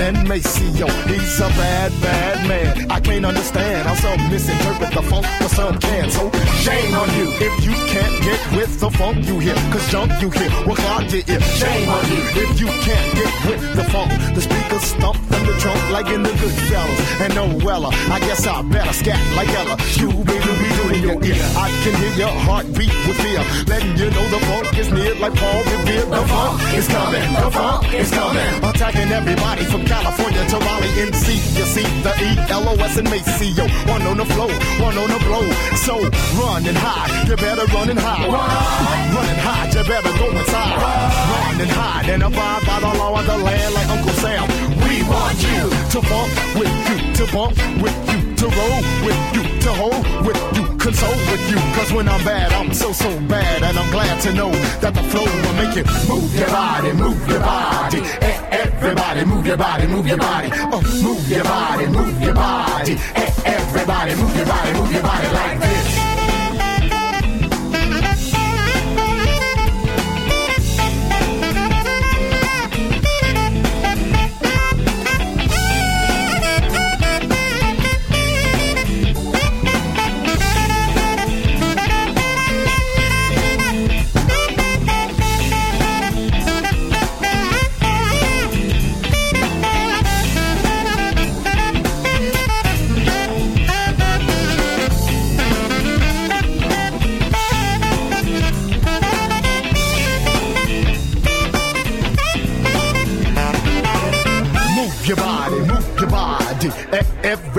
and 0.02 0.28
Maceo. 0.28 0.88
He's 1.06 1.38
a 1.40 1.48
bad, 1.58 1.90
bad 2.02 2.48
man. 2.48 2.90
I 2.90 3.00
can't 3.00 3.24
understand 3.24 3.86
how 3.86 3.94
some 3.94 4.30
misinterpret 4.30 4.92
the 4.92 5.02
funk, 5.02 5.26
but 5.40 5.50
some 5.50 5.78
can. 5.78 6.10
So 6.10 6.30
shame 6.64 6.94
on 6.94 7.08
you 7.18 7.26
if 7.38 7.64
you 7.64 7.72
can't 7.92 8.16
get 8.22 8.40
with 8.56 8.80
the 8.80 8.90
funk 8.90 9.26
you 9.26 9.38
hear. 9.38 9.54
Cause 9.72 9.86
junk 9.90 10.10
you 10.20 10.30
hear 10.30 10.50
will 10.66 10.76
clog 10.76 11.10
your 11.10 11.22
ear. 11.26 11.40
Shame 11.40 11.88
on 11.88 12.04
you 12.10 12.20
if 12.42 12.60
you 12.60 12.66
can't 12.86 13.14
get 13.14 13.32
with 13.46 13.62
the 13.76 13.84
funk. 13.84 14.10
The 14.34 14.40
speakers 14.40 14.82
stomp 14.82 15.16
in 15.16 15.42
the 15.46 15.54
trunk 15.58 15.82
like 15.90 16.08
in 16.14 16.22
the 16.22 16.30
good 16.30 16.56
fellas. 16.68 17.00
And 17.20 17.34
no 17.34 17.46
Wella, 17.64 17.90
I 18.10 18.18
guess 18.20 18.46
I 18.46 18.62
better 18.62 18.92
scat 18.92 19.20
like 19.36 19.48
Ella. 19.48 19.76
Scooby 19.94 20.36
Dooby 20.44 20.68
Doo 20.76 20.94
in 20.94 21.02
your 21.02 21.18
ear. 21.24 21.44
I 21.56 21.68
can 21.82 21.94
hear 22.00 22.14
your 22.26 22.34
heartbeat 22.46 22.94
with 23.06 23.18
fear. 23.20 23.42
Letting 23.66 23.96
you 23.96 24.10
know 24.10 24.26
the 24.30 24.40
funk 24.46 24.78
is 24.78 24.90
near 24.90 25.14
like 25.16 25.34
Paul 25.34 25.62
Revere. 25.64 26.06
The 26.06 26.26
funk 26.26 26.61
is 26.74 26.88
coming, 26.88 27.22
the 27.34 27.50
funk 27.50 27.94
is 27.94 28.10
coming. 28.10 28.50
Attacking 28.64 29.10
everybody 29.12 29.64
from 29.64 29.84
California 29.84 30.44
to 30.48 30.56
Raleigh, 30.58 30.94
NC. 31.08 31.26
You 31.58 31.64
see 31.64 31.86
the 32.02 32.12
E-L-O-S 32.28 32.96
and 32.98 33.08
Maceo. 33.08 33.64
One 33.90 34.02
on 34.02 34.16
the 34.16 34.26
floor, 34.26 34.52
one 34.80 34.96
on 34.98 35.08
the 35.08 35.20
blow. 35.26 35.44
So 35.86 35.94
run 36.40 36.66
and 36.66 36.76
hide, 36.76 37.28
you 37.28 37.36
better 37.36 37.66
run 37.74 37.90
and 37.90 37.98
hide. 37.98 38.26
Run 38.26 39.12
run 39.14 39.28
and 39.28 39.40
hide, 39.40 39.74
you 39.74 39.82
better 39.84 40.12
go 40.18 40.30
inside. 40.30 40.76
Run 40.82 41.60
and 41.60 41.70
hide 41.70 42.08
and 42.10 42.22
abide 42.22 42.62
by 42.66 42.80
the 42.80 42.92
law 42.98 43.18
of 43.18 43.26
the 43.26 43.38
land 43.38 43.74
like 43.74 43.88
Uncle 43.88 44.16
Sam. 44.22 44.48
We 44.86 45.02
want 45.08 45.38
you 45.42 45.62
to 45.94 45.98
bump 46.08 46.30
with 46.58 46.72
you, 46.88 46.98
to 47.18 47.24
bump 47.32 47.56
with 47.82 47.96
you, 48.10 48.20
to 48.40 48.46
roll 48.58 48.80
with 49.06 49.20
you, 49.34 49.44
to 49.60 49.70
hold 49.72 50.26
with 50.26 50.40
you, 50.56 50.71
console 50.82 51.14
with 51.30 51.44
you. 51.50 51.58
Cause 51.78 51.92
when 51.92 52.08
I'm 52.08 52.24
bad, 52.24 52.52
I'm 52.52 52.72
so, 52.74 52.92
so 52.92 53.08
bad. 53.28 53.62
And 53.62 53.78
I'm 53.78 53.90
glad 53.90 54.20
to 54.22 54.32
know 54.32 54.50
that 54.82 54.92
the 54.94 55.02
flow 55.10 55.24
will 55.24 55.54
make 55.54 55.74
you 55.78 55.84
move 56.10 56.34
your 56.36 56.48
body, 56.48 56.92
move 56.92 57.28
your 57.28 57.40
body. 57.40 58.00
Eh, 58.20 58.38
Everybody, 58.50 59.24
move 59.24 59.46
your 59.46 59.56
body, 59.56 59.86
move 59.86 60.06
your 60.06 60.18
body. 60.18 60.48
Oh, 60.52 60.82
move 61.02 61.28
your 61.30 61.44
body, 61.44 61.86
move 61.86 62.20
your 62.20 62.34
body. 62.34 62.94
Eh, 63.14 63.30
Everybody, 63.46 64.14
move 64.16 64.36
your 64.36 64.46
body, 64.46 64.72
move 64.74 64.92
your 64.92 65.02
body 65.02 65.28
like 65.38 65.60
this. 65.60 65.81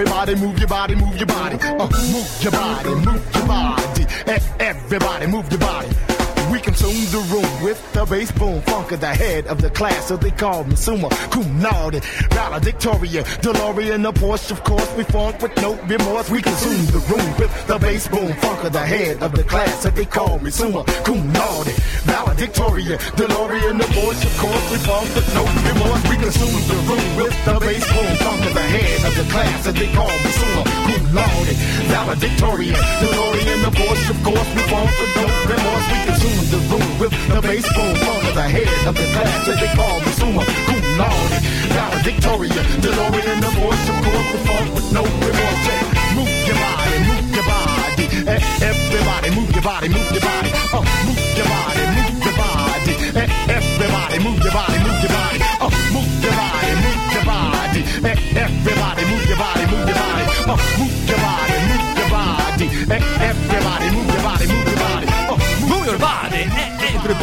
Everybody, 0.05 0.35
move 0.35 0.59
your 0.59 0.67
body, 0.67 0.95
move 0.95 1.15
your 1.15 1.25
body. 1.27 1.55
Uh, 1.61 1.87
move 2.11 2.43
your 2.43 2.51
body, 2.51 2.89
move 2.89 3.35
your 3.35 3.47
body. 3.47 4.05
Everybody, 4.59 5.27
move 5.27 5.49
your 5.49 5.59
body. 5.61 5.92
Consume 6.93 7.21
the 7.21 7.33
room 7.33 7.63
with 7.63 7.93
the 7.93 8.05
bass 8.05 8.31
boom 8.31 8.61
funk 8.61 8.91
of 8.91 8.99
the 8.99 9.07
head 9.07 9.47
of 9.47 9.59
the 9.59 9.69
class, 9.71 10.09
so 10.09 10.15
they 10.15 10.29
call 10.29 10.63
me 10.63 10.75
Suma 10.75 11.09
Cum 11.31 11.59
Laude, 11.59 12.03
valedictoria, 12.29 13.23
DeLorean, 13.41 14.07
a 14.07 14.13
Porsche, 14.13 14.51
of 14.51 14.63
course. 14.63 14.87
We 14.95 15.03
funk 15.05 15.41
with 15.41 15.55
no 15.57 15.73
remorse. 15.89 16.29
We 16.29 16.43
consume 16.43 16.85
the 16.93 17.01
room 17.09 17.25
with 17.39 17.49
the 17.65 17.79
bass 17.79 18.07
boom 18.07 18.31
funk 18.33 18.63
of 18.63 18.73
the 18.73 18.85
head 18.85 19.23
of 19.23 19.31
the 19.31 19.43
class, 19.43 19.81
so 19.81 19.89
they 19.89 20.05
call 20.05 20.37
me 20.37 20.51
Suma 20.51 20.83
Cum 21.03 21.33
Laude, 21.33 21.73
valedictoria, 22.05 22.97
DeLorean, 23.17 23.81
a 23.81 23.87
Porsche, 23.89 24.25
of 24.29 24.37
course. 24.37 24.71
We 24.71 24.77
funk 24.85 25.09
with 25.15 25.33
no 25.33 25.43
remorse. 25.65 26.03
We 26.09 26.17
consume 26.21 26.61
the 26.69 26.77
room 26.85 27.15
with 27.17 27.33
the 27.45 27.57
bass 27.57 27.85
boom 27.89 28.17
funk 28.21 28.45
of 28.45 28.53
the 28.53 28.61
head 28.61 29.01
of 29.09 29.17
the 29.17 29.25
class, 29.33 29.63
so 29.63 29.71
they 29.71 29.89
call 29.93 30.13
me 30.13 30.29
Suma 30.37 30.63
Cum 30.85 31.03
Laude, 31.15 31.53
valedictoria, 31.89 32.77
DeLorean, 33.01 33.65
a 33.65 33.71
Porsche, 33.73 34.09
of 34.13 34.19
course. 34.21 34.49
We 34.53 34.61
funk 34.69 34.91
with 35.01 35.15
no 35.17 35.25
remorse. 35.49 35.85
We 35.89 35.99
consume 36.05 36.45
the 36.53 36.57
room 36.69 36.82
with 36.99 37.13
the 37.29 37.41
bass 37.41 37.67
boom 37.73 37.95
funk 37.95 38.23
of 38.29 38.35
the 38.35 38.47
head 38.47 38.69
of 38.87 38.95
the 38.95 39.07
class, 39.13 39.45
so 39.45 39.51
they 39.53 39.71
call 39.75 39.99
me 39.99 40.11
Suma 40.19 40.43
Cum 40.67 40.81
Laude, 40.97 41.37
valedictoria, 41.75 42.61
DeLorean, 42.83 43.39
a 43.39 43.49
Porsche, 43.57 43.93
of 43.93 44.05
course. 44.05 44.23
Funk 44.47 44.67
with 44.75 44.89
no 44.91 45.03
remorse. 45.03 45.65
Move 46.15 46.31
your 46.47 46.57
body, 46.63 46.97
move 47.09 47.27
your 47.35 47.45
body. 47.45 48.05
Everybody, 48.69 49.29
move 49.35 49.51
your 49.51 49.63
body, 49.63 49.89
move 49.89 50.11
your 50.11 50.21
body. 50.21 50.51
Uh, 50.73 50.81
move 51.05 51.23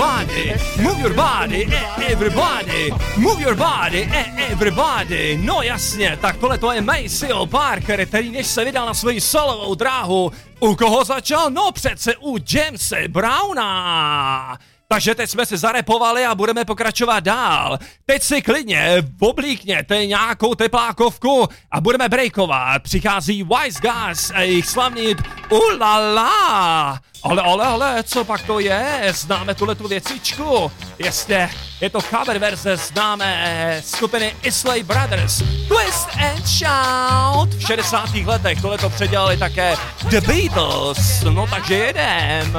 body, 0.01 0.55
move 0.83 0.99
your 0.99 1.15
body, 1.15 1.69
everybody, 2.09 2.91
move 3.17 3.39
your 3.41 3.55
body, 3.55 4.09
eh, 4.13 4.33
eh, 4.37 4.53
everybody. 4.53 5.39
No 5.43 5.63
jasně, 5.63 6.19
tak 6.21 6.37
tohle 6.37 6.59
to 6.59 6.73
je 6.73 6.81
Maceo 6.81 7.47
Parker, 7.47 8.07
který 8.07 8.31
než 8.31 8.47
se 8.47 8.65
vydal 8.65 8.87
na 8.87 8.95
svoji 8.95 9.21
solovou 9.21 9.75
dráhu, 9.75 10.33
u 10.61 10.75
koho 10.75 11.05
začal? 11.05 11.51
No 11.51 11.73
přece 11.73 12.17
u 12.17 12.39
Jamese 12.53 13.09
Browna. 13.09 14.59
Takže 14.93 15.15
teď 15.15 15.31
jsme 15.31 15.47
se 15.47 15.57
zarepovali 15.57 16.25
a 16.25 16.35
budeme 16.35 16.65
pokračovat 16.65 17.21
dál. 17.21 17.79
Teď 18.07 18.23
si 18.23 18.43
klidně 18.43 19.03
oblíkněte 19.21 20.07
nějakou 20.07 20.55
teplákovku 20.55 21.49
a 21.71 21.81
budeme 21.81 22.09
breakovat. 22.09 22.83
Přichází 22.83 23.43
Wise 23.43 23.81
Guys 23.81 24.31
a 24.35 24.41
jejich 24.41 24.67
slavný 24.67 25.15
ulala. 25.49 27.01
Ale, 27.23 27.43
ale, 27.43 27.67
ale, 27.67 28.03
co 28.03 28.25
pak 28.25 28.43
to 28.43 28.61
je? 28.61 29.13
Známe 29.15 29.55
tuhle 29.55 29.75
tu 29.75 29.89
věcičku. 29.89 30.73
Jestli 30.99 31.49
je 31.81 31.91
to 31.91 32.01
cover 32.01 32.39
verze 32.39 32.77
známé 32.77 33.83
skupiny 33.85 34.37
Islay 34.43 34.83
Brothers. 34.83 35.43
Twist 35.69 36.09
and 36.17 36.47
Shout. 36.47 37.55
V 37.55 37.67
60. 37.67 38.15
letech 38.15 38.61
tohle 38.63 38.79
to 38.79 38.91
předělali 38.91 39.37
také 39.37 39.77
The 40.11 40.21
Beatles. 40.21 41.23
No 41.23 41.47
takže 41.47 41.75
jedem. 41.75 42.59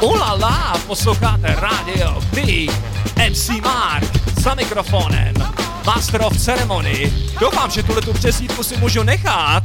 Ulala, 0.00 0.76
posloucháte 0.86 1.56
rádio 1.60 2.20
B, 2.34 2.66
MC 3.30 3.48
Mark 3.64 4.40
za 4.40 4.54
mikrofonem, 4.54 5.34
master 5.86 6.22
of 6.22 6.38
ceremony. 6.38 7.12
Doufám, 7.40 7.70
že 7.70 7.82
tuhle 7.82 8.02
tu 8.02 8.12
přesídku 8.12 8.62
si 8.62 8.76
můžu 8.76 9.02
nechat. 9.02 9.64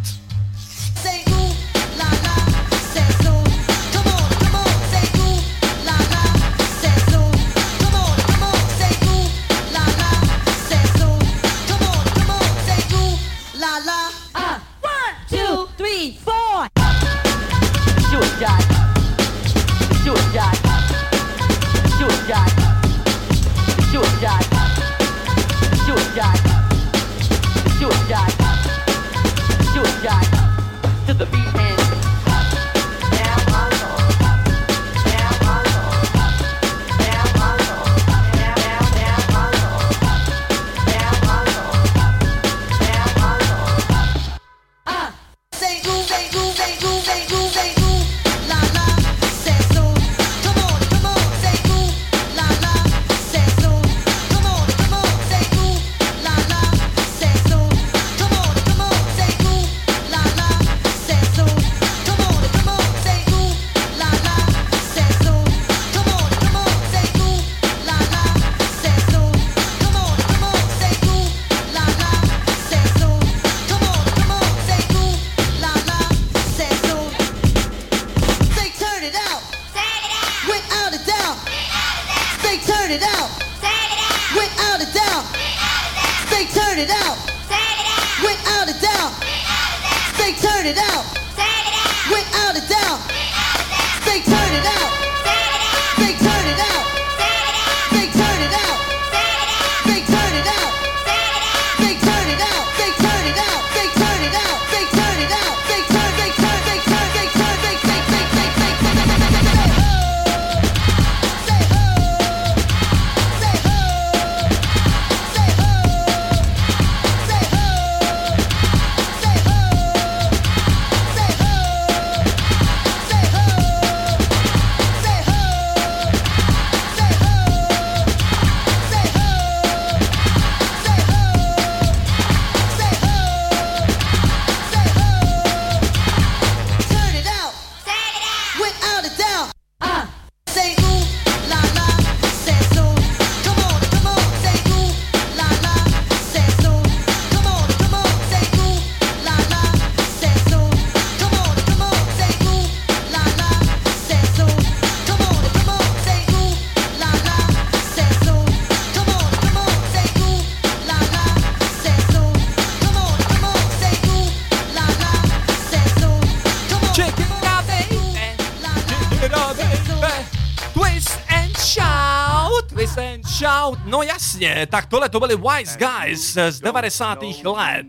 tak 174.66 174.86
tohle 174.86 175.09
to 175.09 175.20
byli 175.20 175.36
Wise 175.36 175.78
Guys 175.78 176.38
z 176.49 176.59
90. 176.59 177.20
let. 177.43 177.86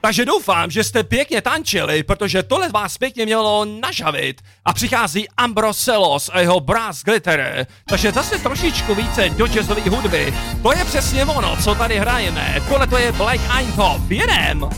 Takže 0.00 0.24
doufám, 0.24 0.70
že 0.70 0.84
jste 0.84 1.04
pěkně 1.04 1.42
tančili, 1.42 2.02
protože 2.02 2.42
tohle 2.42 2.68
vás 2.68 2.98
pěkně 2.98 3.24
mělo 3.26 3.64
nažavit. 3.64 4.40
A 4.64 4.72
přichází 4.72 5.28
Ambroselos 5.36 6.30
a 6.32 6.40
jeho 6.40 6.60
Brass 6.60 7.02
Glitter. 7.02 7.66
Takže 7.88 8.12
zase 8.12 8.38
trošičku 8.38 8.94
více 8.94 9.28
do 9.28 9.46
jazzové 9.46 9.90
hudby. 9.90 10.34
To 10.62 10.72
je 10.72 10.84
přesně 10.84 11.24
ono, 11.24 11.56
co 11.56 11.74
tady 11.74 11.98
hrajeme. 11.98 12.62
Tohle 12.68 12.86
to 12.86 12.98
je 12.98 13.12
Black 13.12 13.40
Eintop. 13.58 14.10
Jedem! 14.10 14.68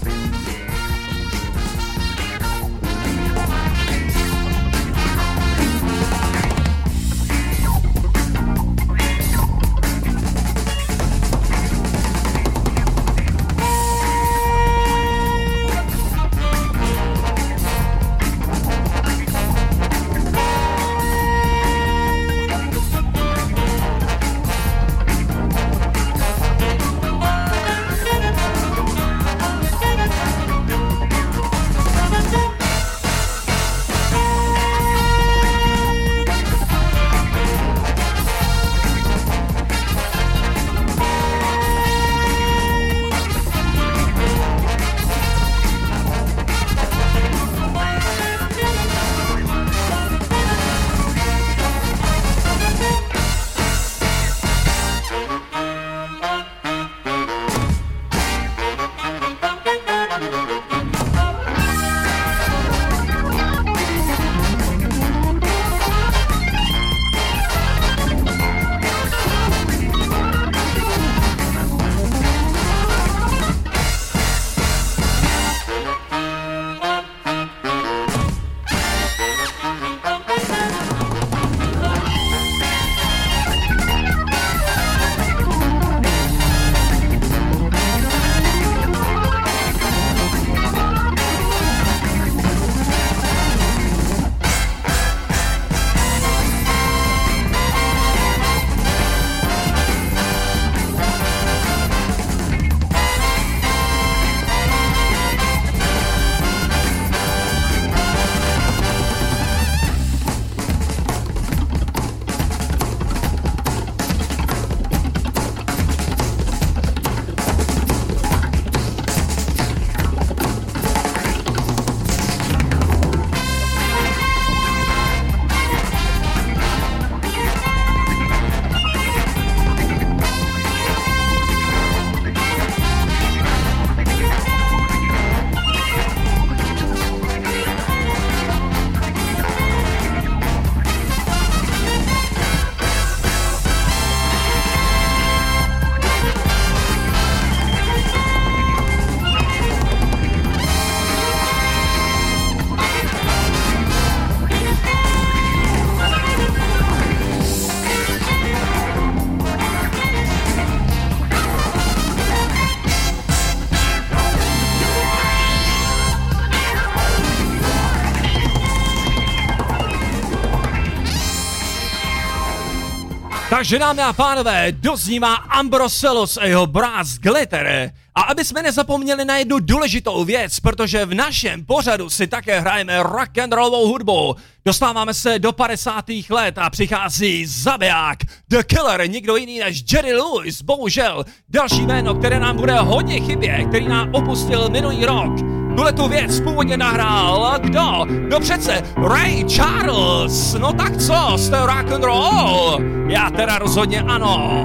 Takže 173.65 173.79
dámy 173.79 174.03
a 174.03 174.13
pánové, 174.13 174.73
doznívá 174.73 175.35
Ambroselos 175.35 176.37
a 176.37 176.45
jeho 176.45 176.67
Brass 176.67 177.19
Glitter. 177.19 177.93
A 178.15 178.23
aby 178.23 178.45
jsme 178.45 178.63
nezapomněli 178.63 179.25
na 179.25 179.37
jednu 179.37 179.59
důležitou 179.59 180.25
věc, 180.25 180.61
protože 180.61 181.07
v 181.07 181.15
našem 181.15 181.65
pořadu 181.65 182.11
si 182.11 182.27
také 182.27 182.61
hrajeme 182.61 183.03
rock 183.03 183.39
and 183.39 183.53
rollovou 183.53 183.89
hudbu. 183.89 184.37
Dostáváme 184.65 185.15
se 185.15 185.39
do 185.39 185.53
50. 185.53 186.05
let 186.31 186.59
a 186.59 186.71
přichází 186.71 187.47
zabiják, 187.47 188.19
The 188.49 188.63
Killer, 188.63 189.11
nikdo 189.11 189.37
jiný 189.37 189.59
než 189.59 189.85
Jerry 189.93 190.13
Lewis, 190.13 190.63
bohužel. 190.63 191.25
Další 191.49 191.83
jméno, 191.87 192.15
které 192.15 192.41
nám 192.41 192.57
bude 192.57 192.75
hodně 192.75 193.21
chybět, 193.21 193.69
který 193.69 193.89
nám 193.89 194.15
opustil 194.15 194.69
minulý 194.69 195.05
rok. 195.05 195.54
Tuhle 195.77 195.93
tu 195.93 196.09
věc 196.09 196.41
původně 196.41 196.77
nahrál 196.77 197.55
kdo? 197.59 198.07
No 198.31 198.41
přece 198.41 198.83
Ray 199.13 199.45
Charles. 199.45 200.55
No 200.55 200.73
tak 200.73 200.97
co, 200.97 201.39
jste 201.39 201.61
rock 201.61 201.93
and 201.93 202.05
roll? 202.05 202.81
Já 203.09 203.31
teda 203.31 203.59
rozhodně 203.59 204.03
ano. 204.03 204.61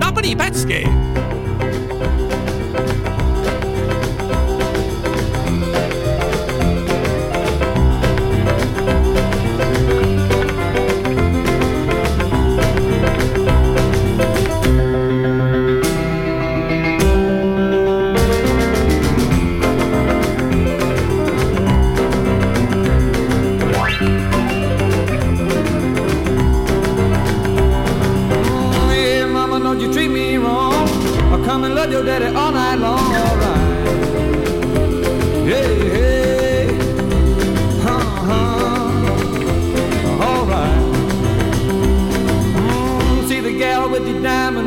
Na 0.00 0.12
plný 0.12 0.36
pecky. 0.36 0.88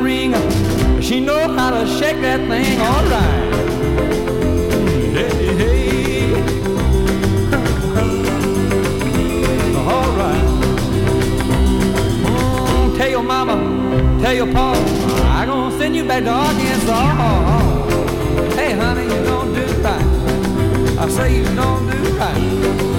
Ring, 0.05 0.33
she 1.01 1.19
know 1.19 1.47
how 1.57 1.71
to 1.71 1.87
shake 1.97 2.21
that 2.21 2.39
thing, 2.47 2.79
alright. 2.79 3.43
Hey, 5.17 5.55
hey, 5.59 6.33
uh-huh, 9.73 9.95
alright. 9.95 10.45
Mm, 12.23 12.97
tell 12.97 13.09
your 13.09 13.23
mama, 13.23 13.55
tell 14.21 14.35
your 14.35 14.51
pa, 14.53 14.73
I 15.39 15.45
gonna 15.47 15.77
send 15.79 15.95
you 15.95 16.05
back 16.05 16.23
to 16.23 16.29
Arkansas. 16.29 17.05
Hey, 18.55 18.73
honey, 18.73 19.03
you 19.03 19.23
don't 19.31 19.53
do 19.55 19.65
right. 19.81 20.05
I 20.99 21.09
say 21.09 21.37
you 21.37 21.45
don't 21.55 21.89
do 21.89 21.97
right. 22.19 22.94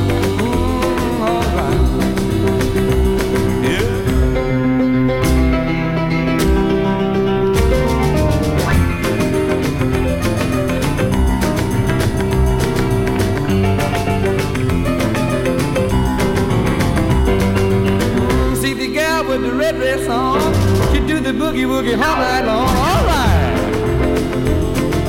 The 21.27 21.33
boogie 21.33 21.67
woogie 21.67 21.95
all 21.95 22.17
night 22.19 22.45
long. 22.45 22.69
All 22.69 23.05
right. 23.11 23.57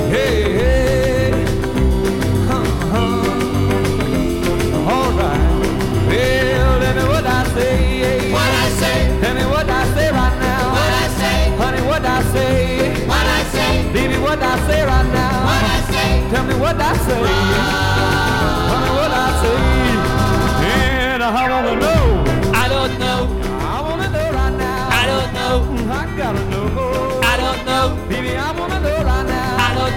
Hey, 0.09 0.51
hey. 0.59 1.32
Uh-huh. 2.49 3.30
All 4.89 5.11
right. 5.11 5.45
Well, 6.09 6.80
tell 6.82 6.95
me 6.95 7.03
what 7.13 7.24
I 7.24 7.43
say. 7.53 8.32
What 8.34 8.51
I 8.65 8.70
say. 8.82 8.97
Tell 9.22 9.36
me 9.36 9.45
what 9.45 9.70
I 9.70 9.86
say 9.93 10.09
right 10.09 10.38
now. 10.39 10.72
What 10.72 10.91
I 11.03 11.07
say. 11.20 11.39
Honey, 11.61 11.82
what 11.86 12.03
I 12.03 12.24
say. 12.34 13.05
What 13.05 13.28
I 13.38 13.43
say. 13.53 13.93
Baby, 13.93 14.18
what 14.18 14.41
I 14.41 14.57
say 14.68 14.82
right 14.88 15.09
now. 15.13 15.45
What 15.45 15.63
I 15.76 15.80
say. 15.91 16.30
Tell 16.32 16.45
me 16.45 16.55
what 16.55 16.82
I 16.82 16.97
say. 16.97 17.22
Honey, 18.72 18.91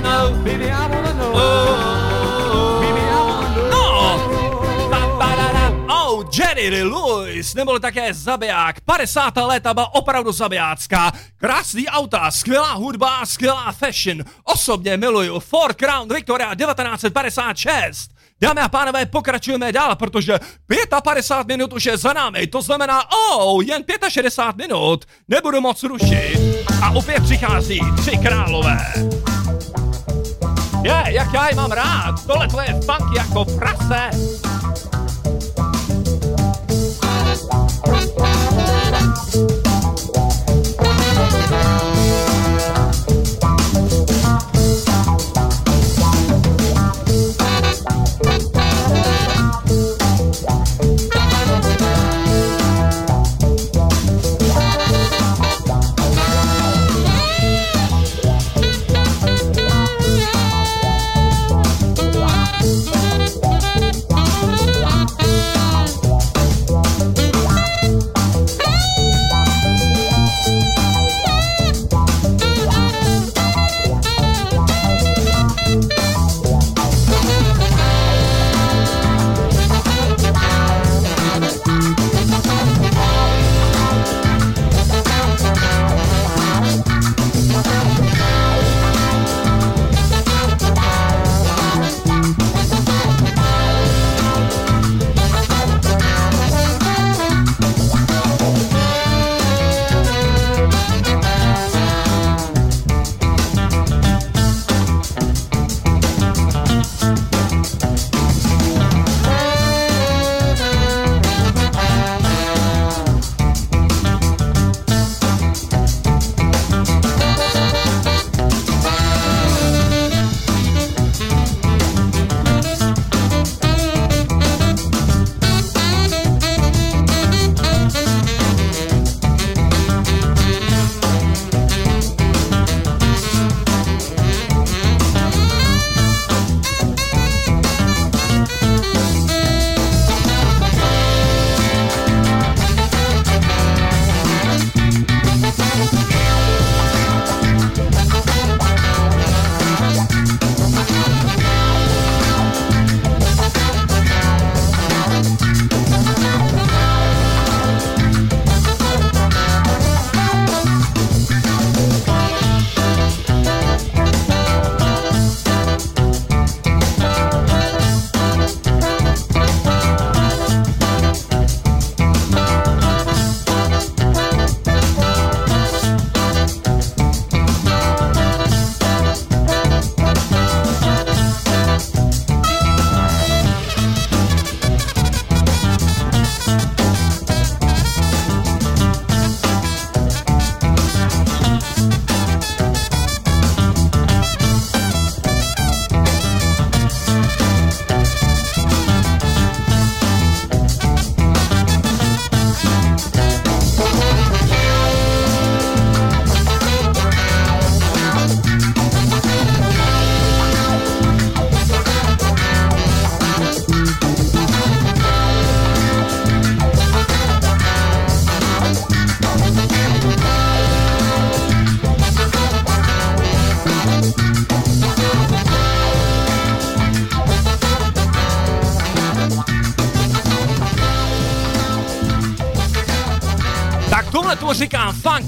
know. 0.02 0.44
Baby, 0.44 0.70
I 0.70 0.86
wanna 0.88 1.12
know. 1.12 1.32
Oh, 1.34 2.80
Baby, 2.80 3.00
I 3.00 3.20
wanna 3.28 3.54
know. 3.54 3.70
no. 3.70 3.80
Oh, 5.88 6.24
Jerry 6.32 6.70
Lee 6.70 6.82
Lewis, 6.82 7.54
také 7.80 8.14
zabiják. 8.14 8.80
50. 8.80 9.46
léta 9.46 9.74
byla 9.74 9.94
opravdu 9.94 10.32
zabijácká. 10.32 11.12
Krásný 11.36 11.88
auta, 11.88 12.30
skvělá 12.30 12.72
hudba, 12.72 13.26
skvělá 13.26 13.72
fashion. 13.72 14.24
Osobně 14.44 14.96
miluju 14.96 15.40
Ford 15.40 15.76
Crown 15.76 16.08
Victoria 16.08 16.54
1956. 16.54 18.10
Dámy 18.40 18.60
a 18.60 18.68
pánové, 18.68 19.06
pokračujeme 19.06 19.72
dál, 19.72 19.96
protože 19.96 20.38
55 21.02 21.56
minut 21.56 21.72
už 21.72 21.84
je 21.86 21.96
za 21.96 22.12
námi, 22.12 22.46
to 22.46 22.62
znamená, 22.62 23.02
oh, 23.12 23.64
jen 23.64 23.84
65 24.08 24.68
minut, 24.68 25.04
nebudu 25.28 25.60
moc 25.60 25.82
rušit. 25.82 26.38
A 26.82 26.90
opět 26.90 27.22
přichází 27.22 27.80
tři 27.96 28.18
králové. 28.18 28.92
Je, 30.82 31.02
jak 31.06 31.32
já 31.32 31.48
je 31.48 31.54
mám 31.54 31.70
rád, 31.70 32.26
tohle 32.26 32.48
to 32.48 32.60
je 32.60 32.80
funk 32.86 33.16
jako 33.16 33.44
prase. 33.44 34.10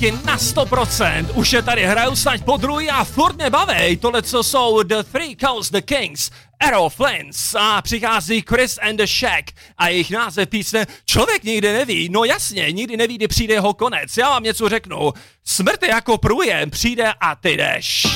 Taky 0.03 0.18
na 0.26 0.36
100%. 0.36 1.26
Už 1.34 1.53
je 1.53 1.62
tady 1.62 1.86
hraju 1.86 2.16
snad 2.16 2.44
po 2.44 2.57
druhý 2.57 2.90
a 2.90 3.05
furt 3.05 3.36
mě 3.36 3.50
baví. 3.50 3.96
Tohle, 3.96 4.22
co 4.22 4.42
jsou 4.42 4.82
The 4.82 5.03
Three 5.03 5.36
Cows 5.36 5.70
The 5.70 5.80
Kings, 5.80 6.30
Arrow 6.61 6.92
Flints 6.92 7.55
a 7.55 7.82
přichází 7.82 8.44
Chris 8.48 8.78
and 8.82 8.96
the 8.96 9.07
Shack 9.07 9.50
a 9.78 9.88
jejich 9.88 10.11
název 10.11 10.48
písne 10.48 10.86
Člověk 11.07 11.44
nikdy 11.44 11.72
neví, 11.72 12.09
no 12.09 12.24
jasně, 12.24 12.72
nikdy 12.72 12.96
neví, 12.96 13.14
kdy 13.14 13.28
přijde 13.28 13.55
jeho 13.55 13.74
konec. 13.74 14.16
Já 14.16 14.28
vám 14.28 14.42
něco 14.42 14.68
řeknu, 14.68 15.12
smrt 15.44 15.82
je 15.82 15.88
jako 15.88 16.18
průjem, 16.18 16.70
přijde 16.70 17.12
a 17.20 17.34
ty 17.34 17.57
jdeš. 17.57 18.07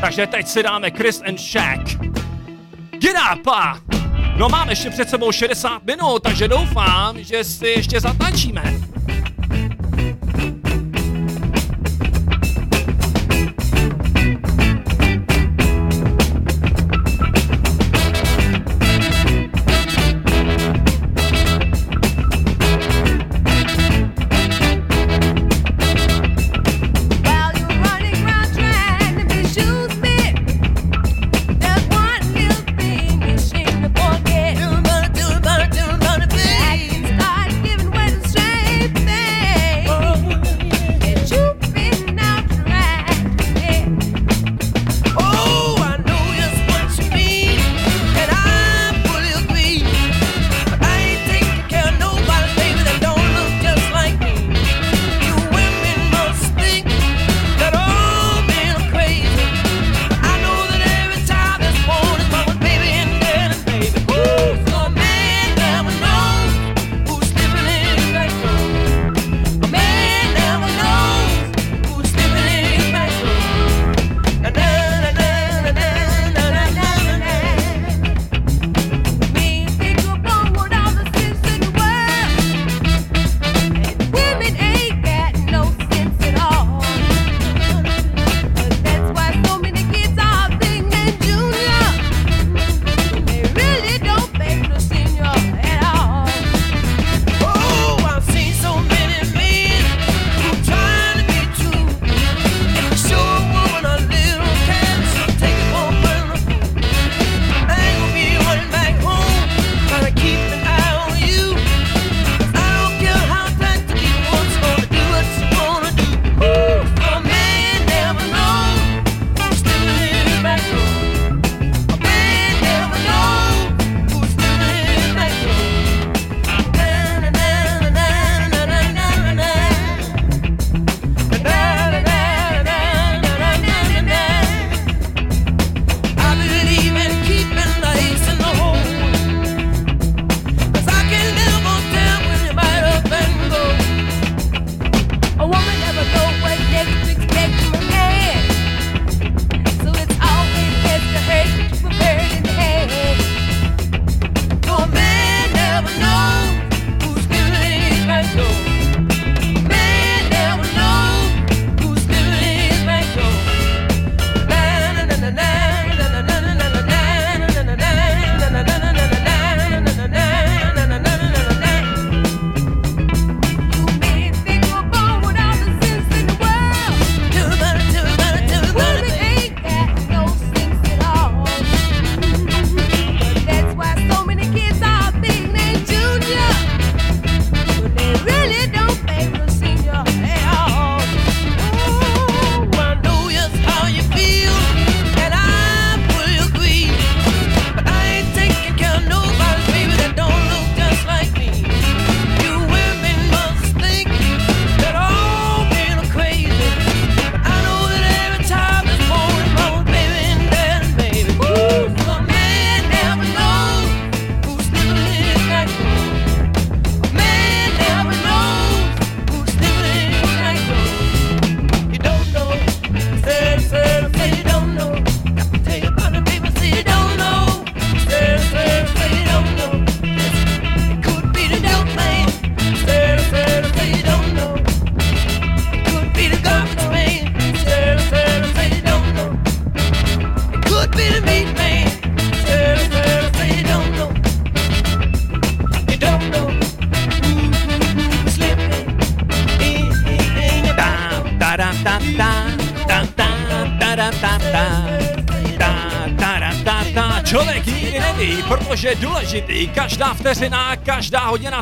Takže 0.00 0.26
teď 0.26 0.48
si 0.48 0.62
dáme 0.62 0.90
Chris 0.90 1.22
and 1.26 1.40
Shack. 1.40 1.80
Get 2.98 3.16
up! 3.34 3.46
A... 3.46 3.80
No 4.36 4.48
máme 4.48 4.72
ještě 4.72 4.90
před 4.90 5.10
sebou 5.10 5.32
60 5.32 5.84
minut, 5.84 6.22
takže 6.22 6.48
doufám, 6.48 7.22
že 7.22 7.44
si 7.44 7.66
ještě 7.66 8.00
zatačíme. 8.00 8.91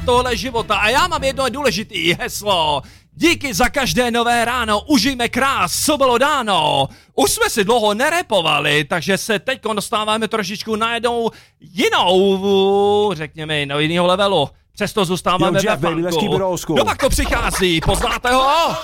tohle 0.01 0.37
života. 0.37 0.75
A 0.77 0.89
já 0.89 1.07
mám 1.07 1.25
jedno 1.25 1.49
důležité 1.49 2.15
heslo. 2.19 2.83
Díky 3.15 3.55
za 3.55 3.69
každé 3.69 4.11
nové 4.11 4.45
ráno, 4.45 4.81
užijme 4.81 5.29
krás, 5.29 5.85
co 5.85 5.97
bylo 5.97 6.19
dáno. 6.19 6.89
Už 7.15 7.31
jsme 7.31 7.51
si 7.51 7.65
dlouho 7.65 7.95
nerepovali, 7.95 8.85
takže 8.85 9.19
se 9.19 9.39
teď 9.39 9.61
dostáváme 9.75 10.29
trošičku 10.29 10.77
na 10.77 10.95
jednou 10.95 11.31
jinou, 11.61 13.11
řekněme, 13.15 13.67
na 13.67 13.79
jiného 13.79 14.07
levelu. 14.07 14.49
Přesto 14.73 15.05
zůstáváme 15.05 15.47
Yo, 15.47 15.53
ve 15.53 15.71
Jeff, 15.71 15.83
funku. 15.83 16.29
Baby, 16.29 16.85
no 16.85 16.95
to 17.01 17.09
přichází, 17.09 17.81
poznáte 17.81 18.33
ho? 18.33 18.77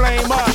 Flame 0.00 0.32
up. 0.32 0.48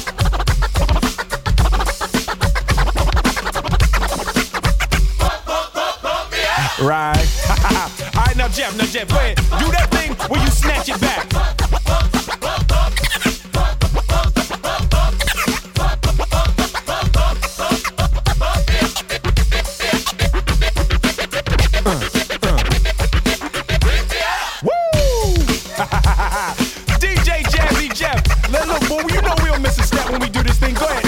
Right. 6.81 7.27
Alright, 8.15 8.37
now 8.37 8.47
Jeff, 8.47 8.75
now 8.75 8.85
Jeff, 8.85 9.07
go 9.07 9.17
ahead. 9.17 9.37
Do 9.37 9.71
that 9.71 9.89
thing 9.91 10.13
where 10.29 10.41
you 10.41 10.49
snatch 10.49 10.89
it 10.89 10.99
back. 10.99 11.29
DJ 26.99 27.43
Jazzy 27.43 27.93
Jeff. 27.93 28.35
Let 28.51 28.67
look, 28.67 28.87
boy, 28.87 29.01
you 29.13 29.24
miss 29.65 29.79
a 29.79 29.83
step 29.83 30.09
when 30.11 30.21
we 30.21 30.29
do 30.29 30.43
this 30.43 30.57
thing. 30.57 30.73
Go 30.75 30.85
ahead. 30.85 31.04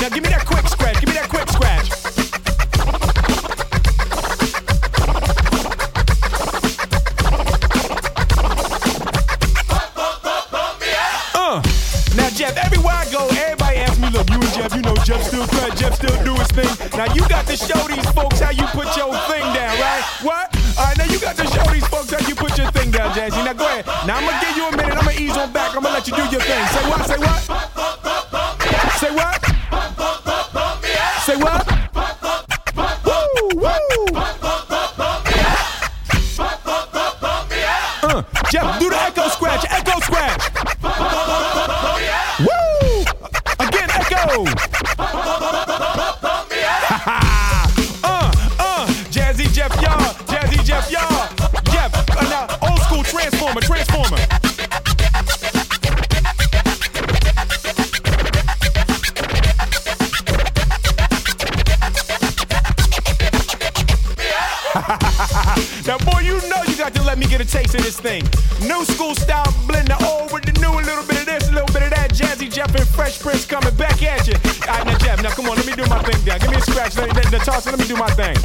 my 77.97 78.09
thing. 78.11 78.35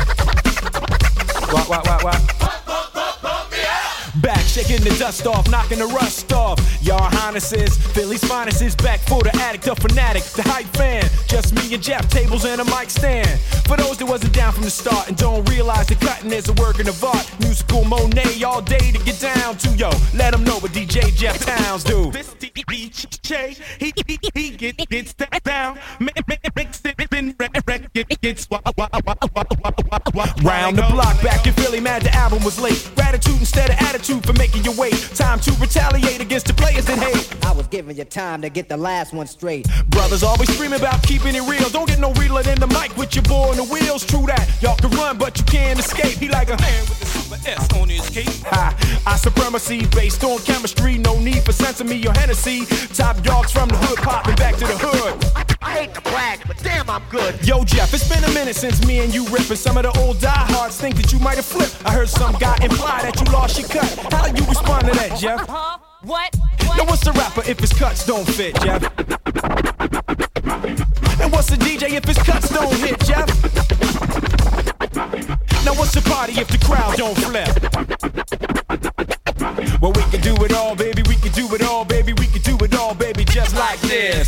Back, 4.22 4.40
shaking 4.40 4.84
the 4.84 4.94
dust 4.98 5.26
off, 5.26 5.50
knocking 5.50 5.78
the 5.78 5.86
rust 5.86 6.32
off. 6.32 6.58
Y'all 6.82 6.98
highnesses, 7.00 7.76
Philly's 7.76 8.22
finest 8.24 8.82
back 8.82 9.00
for 9.00 9.22
the 9.22 9.34
addict, 9.36 9.64
the 9.64 9.74
fanatic, 9.74 10.22
the 10.36 10.42
hype 10.42 10.66
fan. 10.76 11.02
Just 11.26 11.54
me 11.54 11.74
and 11.74 11.82
Jeff, 11.82 12.08
tables 12.08 12.44
and 12.44 12.60
a 12.60 12.64
mic 12.64 12.90
stand. 12.90 13.40
For 13.66 13.76
those 13.76 13.98
that 13.98 14.06
wasn't 14.06 14.32
down 14.32 14.52
from 14.52 14.64
the 14.64 14.70
start 14.70 15.08
and 15.08 15.16
don't 15.16 15.48
realize 15.48 15.86
the 15.86 15.96
cutting 15.96 16.32
is 16.32 16.48
a 16.48 16.52
work 16.54 16.78
of 16.78 17.04
art. 17.04 17.26
Musical 17.40 17.84
Monet 17.84 18.42
all 18.44 18.62
day 18.62 18.92
to 18.92 18.98
get 19.04 19.18
down 19.20 19.56
to, 19.58 19.70
yo. 19.70 19.90
Let 20.14 20.32
them 20.32 20.44
know 20.44 20.58
what 20.58 20.72
DJ 20.72 21.14
Jeff 21.14 21.44
Towns 21.44 21.84
do. 21.84 22.10
This 22.12 22.34
DJ, 22.34 23.60
he, 23.78 23.92
he, 24.06 24.18
he 24.34 24.50
gets 24.50 25.14
down, 25.42 25.78
Mix 26.00 26.82
it, 26.84 26.94
and 27.12 27.34
wreck, 27.66 27.92
gets 28.20 28.48
wild. 28.50 28.62
Round 30.14 30.76
the 30.76 30.82
block, 30.90 31.20
back 31.22 31.46
in 31.46 31.54
Philly, 31.54 31.80
mad 31.80 32.02
the 32.02 32.14
album 32.14 32.44
was 32.44 32.60
late. 32.60 32.90
Gratitude 32.94 33.38
instead 33.38 33.70
of 33.70 33.76
attitude 33.76 34.24
for 34.26 34.34
making 34.34 34.62
you 34.64 34.72
wait. 34.72 34.92
Time 35.14 35.40
to 35.40 35.52
retaliate 35.52 36.20
against 36.20 36.46
the 36.46 36.52
players 36.52 36.84
that 36.86 36.98
hate. 36.98 37.34
I 37.46 37.52
was 37.52 37.66
giving 37.68 37.96
you 37.96 38.04
time 38.04 38.42
to 38.42 38.50
get 38.50 38.68
the 38.68 38.76
last 38.76 39.14
one 39.14 39.26
straight. 39.26 39.66
Brothers 39.88 40.22
always 40.22 40.52
screaming 40.54 40.78
about 40.78 41.02
keeping 41.02 41.34
it 41.34 41.42
real. 41.48 41.68
Don't 41.70 41.88
get 41.88 41.98
no 41.98 42.12
realer 42.14 42.42
than 42.42 42.60
the 42.60 42.66
mic 42.66 42.94
with 42.96 43.14
your 43.14 43.24
boy 43.24 43.50
on 43.50 43.56
the 43.56 43.64
wheels. 43.64 44.04
True 44.04 44.26
that, 44.26 44.50
y'all 44.60 44.76
can 44.76 44.90
run, 44.90 45.16
but 45.16 45.38
you 45.38 45.44
can't 45.44 45.78
escape. 45.78 46.18
He 46.18 46.28
like 46.28 46.48
a 46.48 46.56
man 46.58 46.80
with 46.80 47.00
the 47.00 47.06
super 47.06 47.48
S 47.48 47.72
on 47.80 47.88
his 47.88 48.08
cape. 48.10 48.28
Ha, 48.52 49.02
I 49.06 49.16
supremacy 49.16 49.86
based 49.86 50.22
on 50.24 50.38
chemistry. 50.40 50.98
No 50.98 51.18
need 51.20 51.42
for 51.42 51.52
sesame 51.52 52.06
or 52.06 52.12
Hennessy. 52.12 52.66
Top 52.94 53.22
dogs 53.22 53.50
from 53.50 53.68
the 53.70 53.76
hood 53.76 53.98
popping 53.98 54.36
back 54.36 54.56
to 54.56 54.66
the 54.66 54.76
hood. 54.76 55.56
I 55.62 55.70
hate 55.72 55.94
the 55.94 56.02
but 56.02 56.41
damn, 56.62 56.88
I'm 56.88 57.02
good. 57.10 57.46
Yo, 57.46 57.64
Jeff, 57.64 57.92
it's 57.92 58.08
been 58.08 58.22
a 58.24 58.32
minute 58.32 58.56
since 58.56 58.84
me 58.86 59.00
and 59.00 59.12
you 59.14 59.24
ripping. 59.28 59.56
Some 59.56 59.76
of 59.76 59.82
the 59.84 59.92
old 60.00 60.20
diehards 60.20 60.76
think 60.76 60.96
that 60.96 61.12
you 61.12 61.18
might 61.18 61.36
have 61.36 61.44
flipped. 61.44 61.76
I 61.84 61.92
heard 61.92 62.08
some 62.08 62.34
guy 62.34 62.56
imply 62.62 63.02
that 63.02 63.20
you 63.20 63.32
lost 63.32 63.58
your 63.58 63.68
cut. 63.68 63.90
How 64.12 64.28
do 64.28 64.40
you 64.40 64.48
respond 64.48 64.86
to 64.86 64.92
that, 64.92 65.18
Jeff? 65.18 65.46
Huh? 65.48 65.78
What? 66.02 66.36
Now 66.76 66.84
what's 66.84 67.04
the 67.04 67.12
rapper 67.12 67.42
if 67.46 67.58
his 67.60 67.72
cuts 67.72 68.06
don't 68.06 68.26
fit, 68.26 68.54
Jeff? 68.60 68.82
And 71.20 71.32
what's 71.32 71.48
the 71.48 71.56
DJ 71.56 71.92
if 71.92 72.04
his 72.04 72.18
cuts 72.18 72.48
don't 72.48 72.74
hit, 72.76 72.98
Jeff? 73.00 73.28
Now 75.64 75.74
what's 75.74 75.92
the 75.92 76.02
party 76.02 76.40
if 76.40 76.48
the 76.48 76.58
crowd 76.64 76.96
don't 76.96 77.16
flip? 77.16 77.48
Well, 79.80 79.92
we 79.92 80.02
can 80.10 80.20
do 80.20 80.34
it 80.44 80.52
all, 80.52 80.74
baby. 80.74 81.02
We 81.08 81.16
can 81.16 81.32
do 81.32 81.52
it 81.54 81.62
all, 81.62 81.84
baby. 81.84 82.12
We 82.14 82.26
can 82.26 82.42
do 82.42 82.56
it 82.64 82.74
all, 82.74 82.94
baby. 82.94 83.24
Just 83.24 83.56
like 83.56 83.80
this. 83.80 83.90
This. 83.90 84.21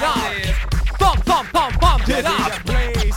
It 0.00 0.06
up. 0.06 0.98
Pump, 0.98 1.24
pump, 1.24 1.52
pump, 1.52 1.80
pump 1.80 2.08
it 2.08 2.26
up. 2.26 2.52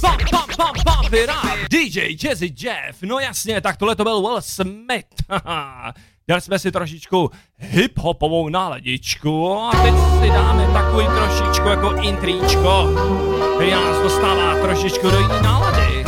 Pump, 0.02 0.22
pump, 0.30 0.58
pump, 0.58 0.78
pump 0.86 1.14
it 1.14 1.30
up. 1.30 1.70
DJ 1.70 2.16
Jazzy 2.16 2.54
Jeff, 2.58 3.02
no 3.02 3.20
jasně, 3.20 3.62
tak 3.62 3.78
tohle 3.78 3.96
to 3.96 4.04
byl 4.04 4.22
Will 4.22 4.42
Smith. 4.42 5.08
Dali 6.28 6.42
jsme 6.42 6.60
si 6.60 6.72
trošičku 6.72 7.32
hip-hopovou 7.60 8.50
náladičku 8.50 9.54
a 9.54 9.72
teď 9.72 9.94
si 10.22 10.30
dáme 10.30 10.68
takový 10.74 11.06
trošičku 11.06 11.68
jako 11.68 11.92
intríčko, 11.94 12.90
který 13.56 13.72
nás 13.72 13.98
dostává 14.04 14.62
trošičku 14.62 15.12
do 15.12 15.20
jiné 15.20 15.42
nálady. 15.42 16.04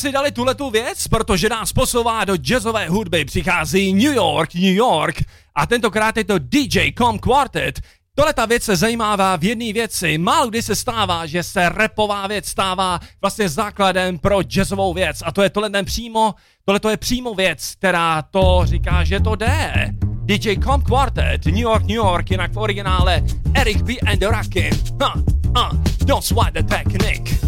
Si 0.00 0.12
dali 0.12 0.32
tuhletu 0.32 0.70
věc, 0.70 1.08
protože 1.08 1.48
nás 1.48 1.72
posouvá 1.72 2.24
do 2.24 2.36
jazzové 2.36 2.88
hudby. 2.88 3.24
Přichází 3.24 3.92
New 3.92 4.14
York, 4.14 4.54
New 4.54 4.74
York 4.74 5.22
a 5.54 5.66
tentokrát 5.66 6.16
je 6.16 6.24
to 6.24 6.38
DJ 6.38 6.92
Com 6.98 7.18
Quartet. 7.18 7.80
Tohle 8.14 8.34
ta 8.34 8.46
věc 8.46 8.62
se 8.62 8.76
zajímává 8.76 9.36
v 9.36 9.44
jedné 9.44 9.72
věci. 9.72 10.18
Málo 10.18 10.50
kdy 10.50 10.62
se 10.62 10.76
stává, 10.76 11.26
že 11.26 11.42
se 11.42 11.68
repová 11.68 12.26
věc 12.26 12.48
stává 12.48 13.00
vlastně 13.20 13.48
základem 13.48 14.18
pro 14.18 14.42
jazzovou 14.42 14.94
věc. 14.94 15.22
A 15.26 15.32
to 15.32 15.42
je 15.42 15.50
tohle 15.50 15.70
ten 15.70 15.84
přímo, 15.84 16.34
tohle 16.64 16.80
to 16.80 16.88
je 16.88 16.96
přímo 16.96 17.34
věc, 17.34 17.74
která 17.78 18.22
to 18.22 18.62
říká, 18.64 19.04
že 19.04 19.20
to 19.20 19.34
jde. 19.34 19.90
DJ 20.24 20.56
Com 20.64 20.82
Quartet, 20.82 21.46
New 21.46 21.56
York, 21.56 21.82
New 21.82 21.96
York, 21.96 22.30
jinak 22.30 22.52
v 22.52 22.58
originále 22.58 23.22
Eric 23.54 23.82
B. 23.82 23.94
and 24.06 24.18
the 24.18 24.26
Rakim. 24.26 24.70
Huh, 25.02 25.22
huh, 25.56 25.80
don't 26.04 26.24
swipe 26.24 26.62
the 26.62 26.74
technique. 26.74 27.38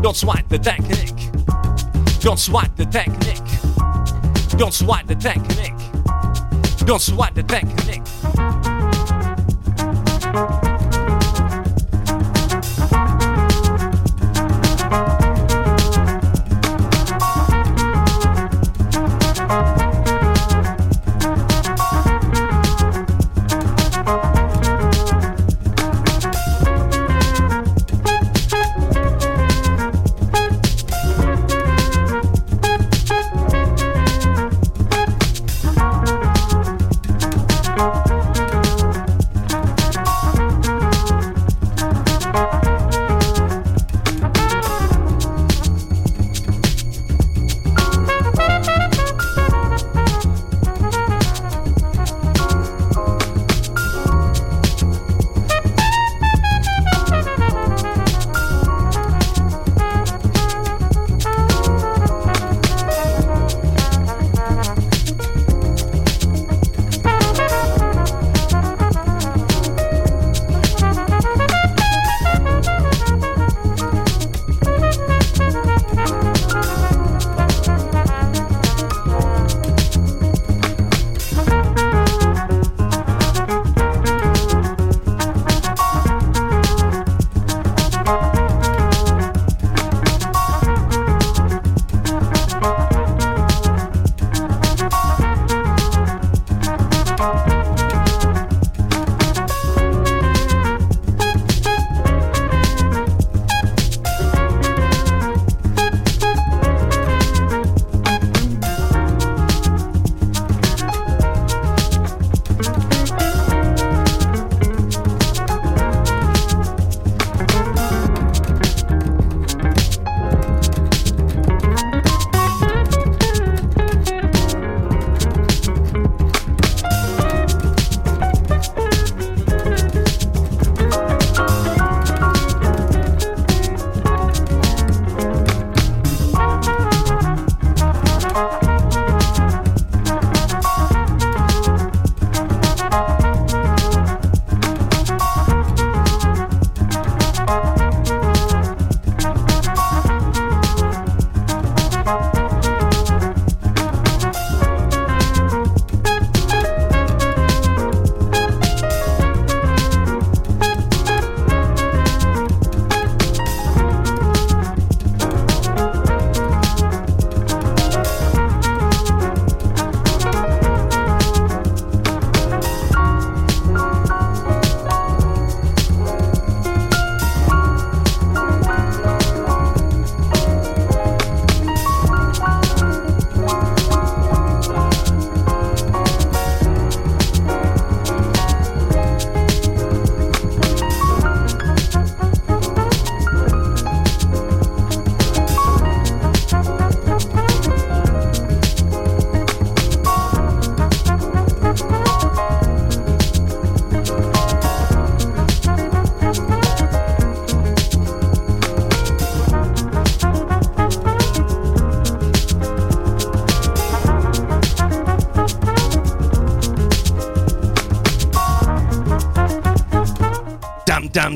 Don't 0.00 0.16
swipe 0.16 0.48
the 0.48 0.58
technique. 0.58 1.33
Don't 2.24 2.38
swipe 2.38 2.74
the 2.74 2.86
technique. 2.86 3.44
Don't 4.58 4.72
swipe 4.72 5.06
the 5.06 5.14
technique. 5.14 5.74
Don't 6.86 7.02
swipe 7.02 7.34
the 7.34 7.42
technique. 7.42 8.00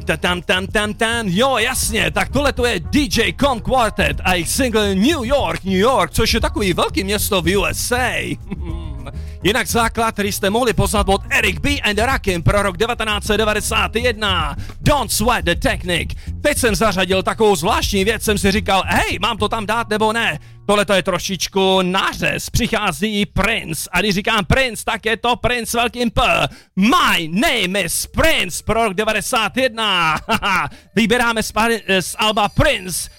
Ta, 0.09 0.17
tam, 0.17 0.43
tam, 0.43 0.67
tam, 0.67 0.95
tam, 0.95 1.29
jo, 1.29 1.59
jasně, 1.59 2.11
tak 2.11 2.29
tohle 2.29 2.53
to 2.53 2.67
je 2.67 2.81
DJ 2.81 3.33
Com 3.41 3.61
Quartet 3.61 4.21
a 4.25 4.35
jejich 4.35 4.49
single 4.49 4.95
New 4.95 5.25
York, 5.25 5.65
New 5.65 5.75
York, 5.75 6.11
což 6.11 6.35
je 6.35 6.41
takový 6.41 6.73
velký 6.73 7.05
město 7.05 7.43
v 7.43 7.57
USA. 7.57 8.11
Jinak 9.43 9.67
základ, 9.67 10.13
který 10.13 10.33
jste 10.33 10.51
mohli 10.51 10.73
poznat 10.73 11.09
od 11.09 11.23
Eric 11.31 11.59
B. 11.59 11.71
and 11.71 11.99
Rakim 11.99 12.43
pro 12.43 12.63
rok 12.63 12.77
1991. 12.77 14.57
Don't 14.81 15.13
sweat 15.13 15.45
the 15.45 15.55
technique. 15.55 16.17
Teď 16.41 16.59
jsem 16.59 16.75
zařadil 16.75 17.23
takovou 17.23 17.57
zvláštní 17.57 18.05
věc, 18.05 18.23
jsem 18.23 18.39
si 18.39 18.51
říkal, 18.51 18.83
hej, 18.87 19.19
mám 19.21 19.37
to 19.37 19.49
tam 19.49 19.67
dát 19.67 19.89
nebo 19.89 20.13
ne? 20.13 20.39
Tohle 20.69 20.85
to 20.85 20.93
je 20.93 21.03
trošičku 21.03 21.83
nářez, 21.83 22.51
přichází 22.51 23.27
Prince 23.27 23.91
a 23.93 24.01
když 24.01 24.15
říkám 24.15 24.45
Prince, 24.45 24.85
tak 24.85 25.07
je 25.07 25.17
to 25.17 25.37
Prince 25.37 25.77
velkým 25.77 26.11
P. 26.11 26.49
My 26.77 27.29
name 27.29 27.81
is 27.81 28.07
Prince 28.07 28.63
pro 28.65 28.85
rok 28.85 28.95
91. 28.95 30.17
Vybíráme 30.95 31.43
z, 31.43 31.53
z 32.01 32.17
Alba 32.19 32.49
Prince 32.49 33.11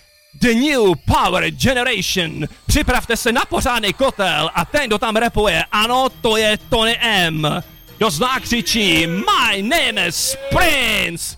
The 0.42 0.54
New 0.54 0.94
Power 1.06 1.52
Generation. 1.52 2.48
Připravte 2.68 3.18
se 3.18 3.32
na 3.32 3.42
pořádný 3.46 3.94
kotel 3.94 4.52
a 4.54 4.66
ten, 4.66 4.88
kdo 4.88 4.98
tam 4.98 5.16
repuje, 5.16 5.64
ano, 5.72 6.10
to 6.22 6.38
je 6.38 6.58
Tony 6.70 6.98
M. 7.02 7.64
Kdo 7.98 8.10
zná 8.10 8.40
křičí 8.40 9.08
My 9.08 9.62
name 9.62 10.08
is 10.08 10.38
Prince. 10.50 11.38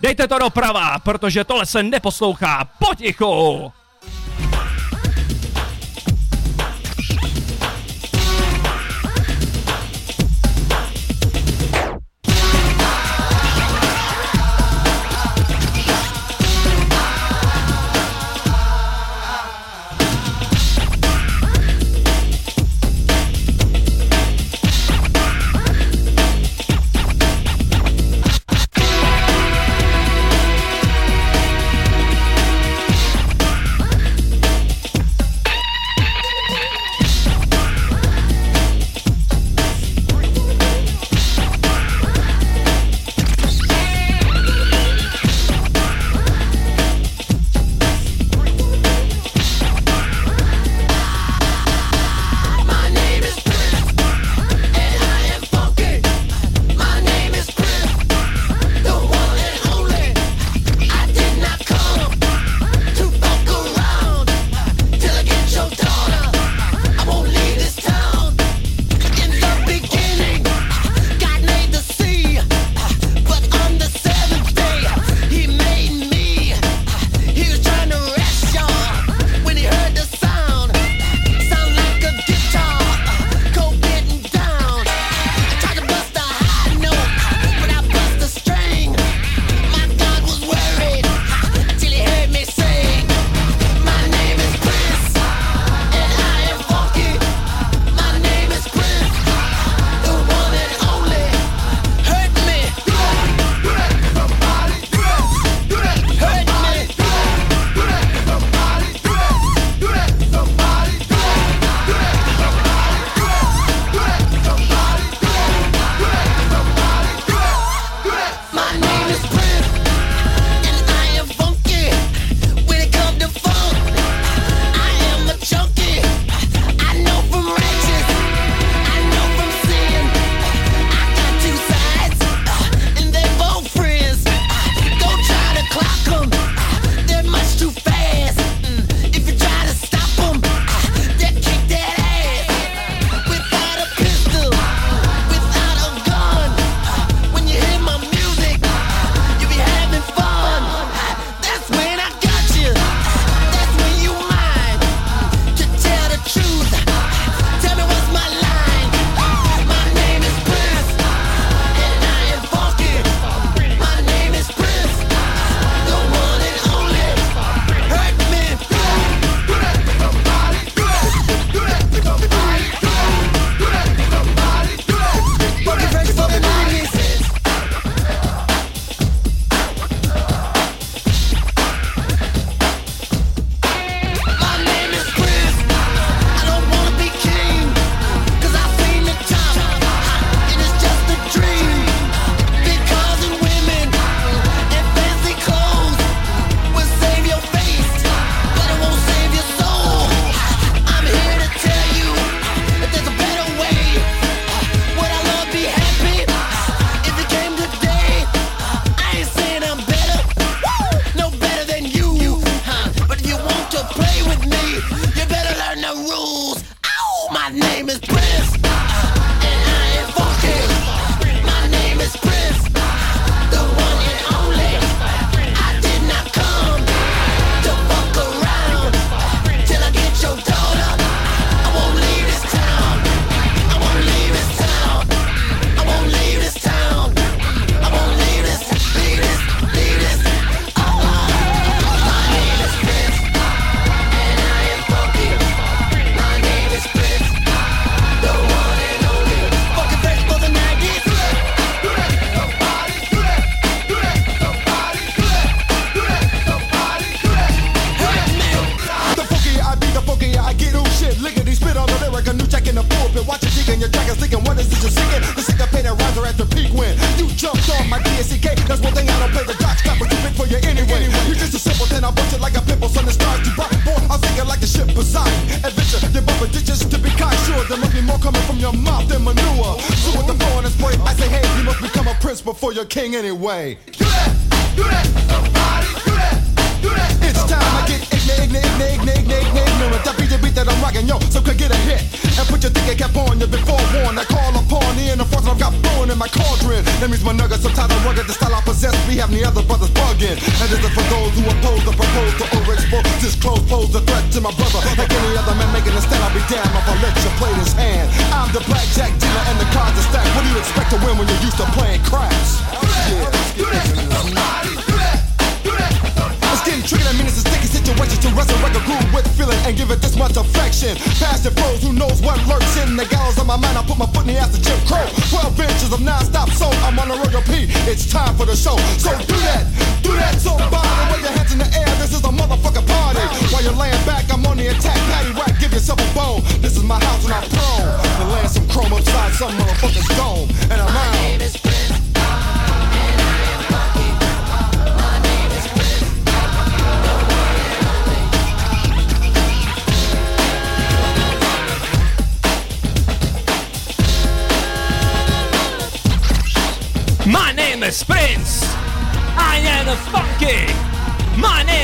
Dejte 0.00 0.28
to 0.28 0.38
doprava, 0.38 0.98
protože 0.98 1.44
tohle 1.44 1.66
se 1.66 1.82
neposlouchá 1.82 2.70
potichu. 2.78 3.72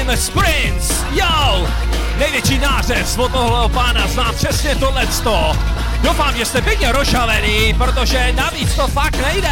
James 0.06 0.26
Sprints, 0.26 1.04
yo! 1.10 1.68
Největší 2.18 2.58
nářez 2.58 3.18
od 3.18 3.32
tohle 3.32 3.68
pána 3.68 4.06
znám 4.06 4.34
přesně 4.34 4.74
tohleto. 4.74 5.56
Doufám, 6.02 6.36
že 6.36 6.44
jste 6.44 6.62
pěkně 6.62 6.92
rozšalený, 6.92 7.74
protože 7.74 8.32
navíc 8.36 8.74
to 8.74 8.88
fakt 8.88 9.16
nejde. 9.16 9.50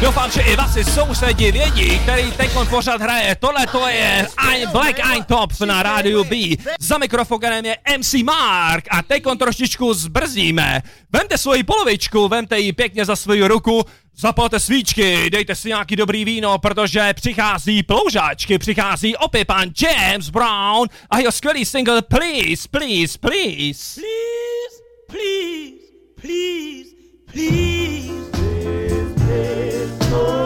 Doufám, 0.00 0.30
že 0.30 0.40
i 0.40 0.56
vaši 0.56 0.84
sousedi 0.84 1.52
vědí, 1.52 1.98
který 1.98 2.32
teď 2.32 2.50
pořád 2.70 3.00
hraje. 3.00 3.36
Tohle 3.40 3.66
to 3.66 3.88
je 3.88 4.28
I 4.36 4.66
Black 4.66 5.00
ein 5.00 5.24
Top 5.24 5.60
na 5.60 5.82
rádiu 5.82 6.24
B. 6.24 6.36
Za 6.80 6.98
mikrofonem 6.98 7.64
je 7.64 7.76
MC 7.98 8.14
Mark 8.14 8.84
a 8.90 9.02
teď 9.02 9.22
trošičku 9.38 9.94
zbrzdíme. 9.94 10.82
Vemte 11.12 11.38
svoji 11.38 11.62
polovičku, 11.62 12.28
vemte 12.28 12.60
ji 12.60 12.72
pěkně 12.72 13.04
za 13.04 13.16
svou 13.16 13.48
ruku, 13.48 13.82
zapalte 14.16 14.60
svíčky, 14.60 15.30
dejte 15.30 15.54
si 15.54 15.68
nějaký 15.68 15.96
dobrý 15.96 16.24
víno, 16.24 16.58
protože 16.58 17.14
přichází 17.14 17.82
ploužáčky, 17.82 18.58
přichází 18.58 19.16
opět 19.16 19.44
pan 19.44 19.70
James 19.82 20.30
Brown 20.30 20.88
a 21.10 21.18
jeho 21.18 21.32
skvělý 21.32 21.64
single 21.64 22.02
Please, 22.02 22.68
Please, 22.70 23.18
Please. 23.18 24.00
Please, 24.00 24.82
please, 25.10 25.74
please, 26.20 26.94
please. 27.32 28.23
Oh. 30.16 30.43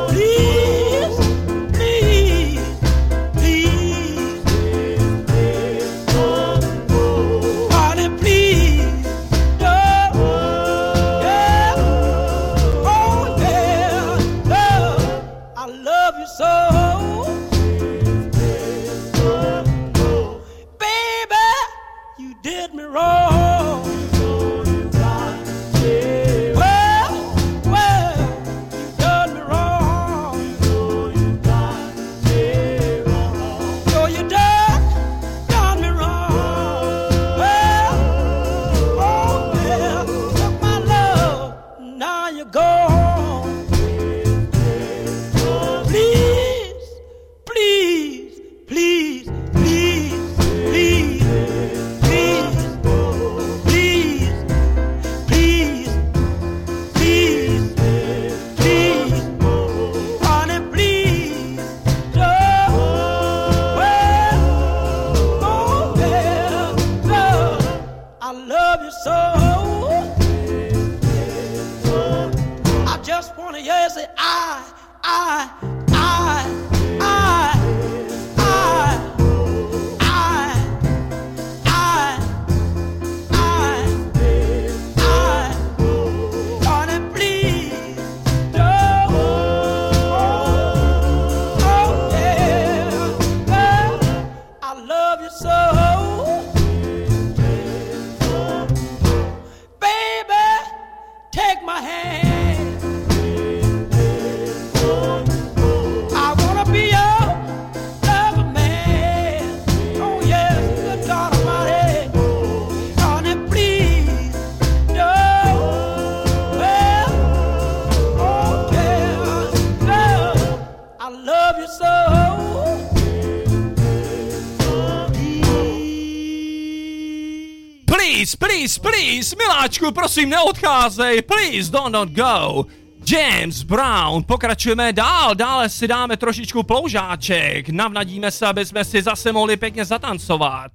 please, 128.36 128.36
please, 128.36 128.80
please, 128.80 129.36
miláčku, 129.36 129.92
prosím, 129.92 130.30
neodcházej, 130.30 131.22
please, 131.22 131.70
don't, 131.70 131.92
don't 131.92 132.12
go. 132.12 132.66
James 133.06 133.62
Brown, 133.62 134.24
pokračujeme 134.24 134.92
dál, 134.92 135.34
dále 135.34 135.68
si 135.68 135.88
dáme 135.88 136.16
trošičku 136.16 136.62
ploužáček, 136.62 137.68
navnadíme 137.68 138.30
se, 138.30 138.46
aby 138.46 138.66
jsme 138.66 138.84
si 138.84 139.02
zase 139.02 139.32
mohli 139.32 139.56
pěkně 139.56 139.84
zatancovat. 139.84 140.72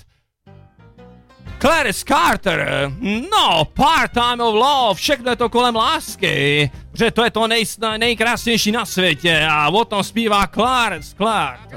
Clarice 1.59 2.05
Carter, 2.05 2.91
no, 3.31 3.65
part-time 3.65 4.41
of 4.41 4.55
love, 4.55 4.95
všechno 4.95 5.30
je 5.30 5.35
to 5.35 5.49
kolem 5.49 5.75
lásky, 5.75 6.71
že 6.93 7.11
to 7.11 7.23
je 7.23 7.31
to 7.31 7.47
nej, 7.47 7.63
nejkrásnější 7.97 8.71
na 8.71 8.85
světě 8.85 9.47
a 9.51 9.69
o 9.69 9.85
tom 9.85 10.03
zpívá 10.03 10.47
Clarice 10.47 11.15
Clark. 11.15 11.69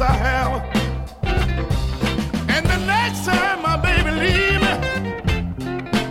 I 0.00 0.12
have. 0.12 0.62
And 2.48 2.66
the 2.66 2.78
next 2.86 3.24
time 3.24 3.62
my 3.62 3.76
baby 3.76 4.10
leave 4.10 4.60
me, 4.60 4.72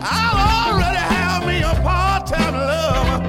I'll 0.02 0.74
already 0.74 0.98
have 0.98 1.45
me 1.48 1.62
a 1.62 1.74
part-time 1.82 2.53
lover. 2.53 3.20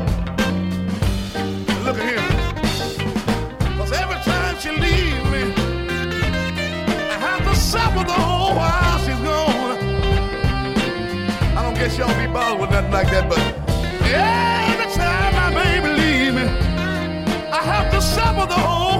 Look 1.84 1.98
at 1.98 2.06
here. 2.12 2.28
Cause 3.78 3.92
every 3.92 4.20
time 4.30 4.56
she 4.58 4.70
leaves 4.70 5.24
me, 5.34 5.42
I 7.10 7.16
have 7.18 7.42
to 7.48 7.54
suffer 7.56 8.04
the 8.04 8.12
whole 8.12 8.54
while 8.54 8.98
she's 8.98 9.18
gone. 9.20 9.78
I 11.56 11.62
don't 11.62 11.74
guess 11.74 11.96
y'all 11.96 12.14
be 12.18 12.26
bothered 12.32 12.60
with 12.60 12.70
nothing 12.70 12.92
like 12.92 13.10
that, 13.10 13.28
but 13.28 13.40
every 14.12 14.88
time 14.92 15.34
my 15.34 15.50
baby 15.62 15.88
leave 16.02 16.34
me, 16.34 16.46
I 17.50 17.62
have 17.64 17.90
to 17.92 18.00
suffer 18.02 18.46
the 18.46 18.54
whole 18.54 18.91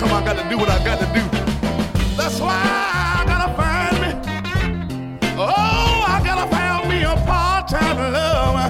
come 0.00 0.12
I 0.14 0.24
got 0.24 0.42
to 0.42 0.48
do 0.48 0.56
what 0.56 0.70
I 0.70 0.82
got 0.82 0.98
to 0.98 1.06
do. 1.12 1.20
That's 2.16 2.40
why 2.40 2.56
I 2.56 3.22
gotta 3.26 3.52
find 3.60 3.96
me. 4.02 4.10
Oh, 5.36 6.04
I 6.08 6.22
gotta 6.24 6.46
find 6.50 6.88
me 6.88 7.02
a 7.02 7.14
part-time 7.28 7.98
lover. 8.16 8.68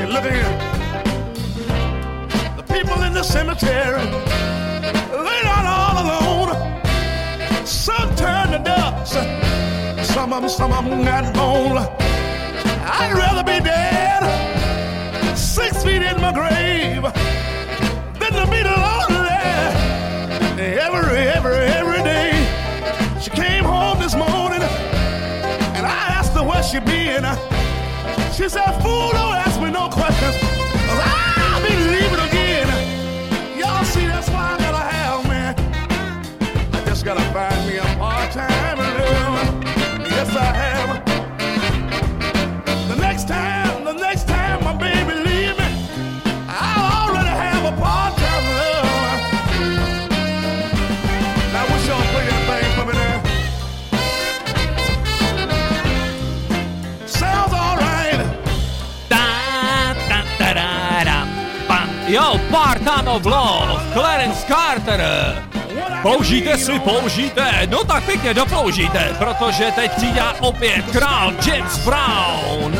And 0.00 0.12
look 0.12 0.24
at 0.26 0.32
here. 0.38 0.54
The 2.56 2.62
people 2.72 3.02
in 3.02 3.14
the 3.14 3.24
cemetery, 3.24 4.04
they're 5.24 5.44
not 5.52 5.64
all 5.76 5.96
alone. 6.04 6.50
Some 7.66 8.14
turn 8.14 8.52
to 8.52 8.60
dust. 8.64 9.14
Some 10.14 10.32
of 10.32 10.42
them, 10.42 10.50
some 10.50 10.72
of 10.72 10.84
them 10.84 11.02
got 11.02 11.34
bone. 11.34 11.78
I'd 11.78 13.12
rather 13.12 13.42
be 13.42 13.58
dead, 13.58 14.22
six 15.36 15.82
feet 15.82 16.02
in 16.02 16.20
my 16.20 16.32
grave, 16.32 17.02
than 18.20 18.32
to 18.38 18.46
be 18.48 18.62
lonely 18.62 18.81
every, 21.50 22.02
day. 22.02 22.30
She 23.20 23.30
came 23.30 23.64
home 23.64 23.98
this 23.98 24.14
morning, 24.14 24.62
and 24.62 25.84
I 25.86 26.06
asked 26.18 26.32
her 26.34 26.42
where 26.42 26.62
she 26.62 26.78
been. 26.80 27.24
She 28.32 28.48
said, 28.48 28.70
"Fool, 28.82 29.10
don't 29.10 29.34
ask 29.34 29.60
me 29.60 29.70
no 29.70 29.88
questions, 29.88 30.36
Part-Time 62.92 63.08
of 63.08 63.24
Love, 63.24 63.92
Clarence 63.94 64.46
Carter. 64.46 65.00
Použijte 66.02 66.58
si, 66.58 66.78
použijte, 66.78 67.66
no 67.70 67.84
tak 67.84 68.04
pěkně 68.06 68.34
dopoužijte, 68.34 69.16
protože 69.18 69.72
teď 69.74 69.92
přijde 69.92 70.22
opět 70.40 70.84
král 70.92 71.32
James 71.46 71.78
Brown. 71.78 72.76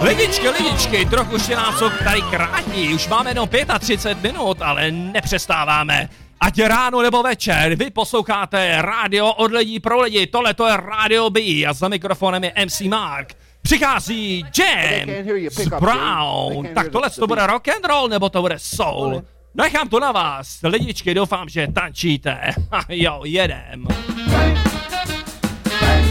Lidičky, 0.00 0.48
lidičky, 0.48 1.06
trochu 1.06 1.38
si 1.38 1.54
nás 1.54 1.82
tady 2.04 2.22
krátí, 2.22 2.94
už 2.94 3.08
máme 3.08 3.30
jenom 3.30 3.48
35 3.78 4.32
minut, 4.32 4.62
ale 4.62 4.90
nepřestáváme. 4.90 6.08
Ať 6.40 6.58
ráno 6.62 7.02
nebo 7.02 7.22
večer, 7.22 7.74
vy 7.74 7.90
posloucháte 7.90 8.82
rádio 8.82 9.32
od 9.32 9.52
lidí 9.52 9.80
pro 9.80 10.00
lidi, 10.00 10.26
tohle 10.26 10.54
to 10.54 10.66
je 10.66 10.76
Radio 10.76 11.30
B 11.30 11.40
a 11.40 11.72
za 11.72 11.88
mikrofonem 11.88 12.44
je 12.44 12.52
MC 12.64 12.80
Mark. 12.80 13.34
Přichází 13.64 14.44
James 14.58 15.68
Brown. 15.80 16.66
Tak 16.74 16.88
tohle 16.88 17.10
to 17.10 17.26
bude 17.26 17.46
rock 17.46 17.68
and 17.68 17.84
roll 17.84 18.08
nebo 18.08 18.28
to 18.28 18.42
bude 18.42 18.58
soul? 18.58 19.22
Nechám 19.54 19.88
to 19.88 20.00
na 20.00 20.12
vás, 20.12 20.58
lidičky, 20.62 21.14
doufám, 21.14 21.48
že 21.48 21.66
tančíte. 21.74 22.38
jo, 22.88 23.20
jedem. 23.24 23.86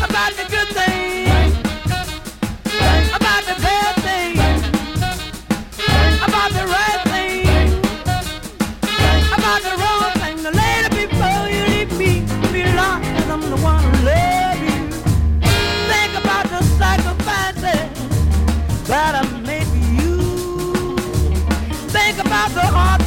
about 0.04 0.34
the 0.36 0.46
good 0.50 0.68
thing, 0.68 1.28
about 3.16 3.46
the 3.46 3.56
bad 3.62 3.96
thing, 4.04 4.38
about 6.28 6.52
the 6.52 6.66
right 6.66 6.93
The 22.44 22.60
hard 22.60 23.02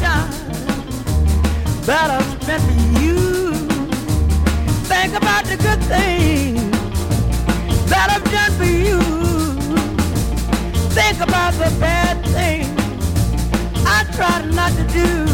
that 1.87 2.11
I 2.11 2.21
spent 2.41 2.63
for 2.65 2.73
you. 3.01 3.53
Think 4.91 5.15
about 5.15 5.45
the 5.45 5.57
good 5.57 5.81
things 5.85 6.61
that 7.89 8.11
I've 8.11 8.25
done 8.25 8.53
for 8.59 8.65
you. 8.65 9.01
Think 10.91 11.21
about 11.21 11.53
the 11.53 11.71
bad 11.79 12.25
things 12.27 12.69
I 13.87 14.05
tried 14.17 14.53
not 14.53 14.73
to 14.73 14.85
do. 15.01 15.27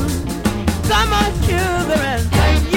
Come 0.89 1.13
on, 1.13 1.33
sugar, 1.45 2.03
and 2.13 2.23
think, 2.33 2.61
yeah, 2.71 2.72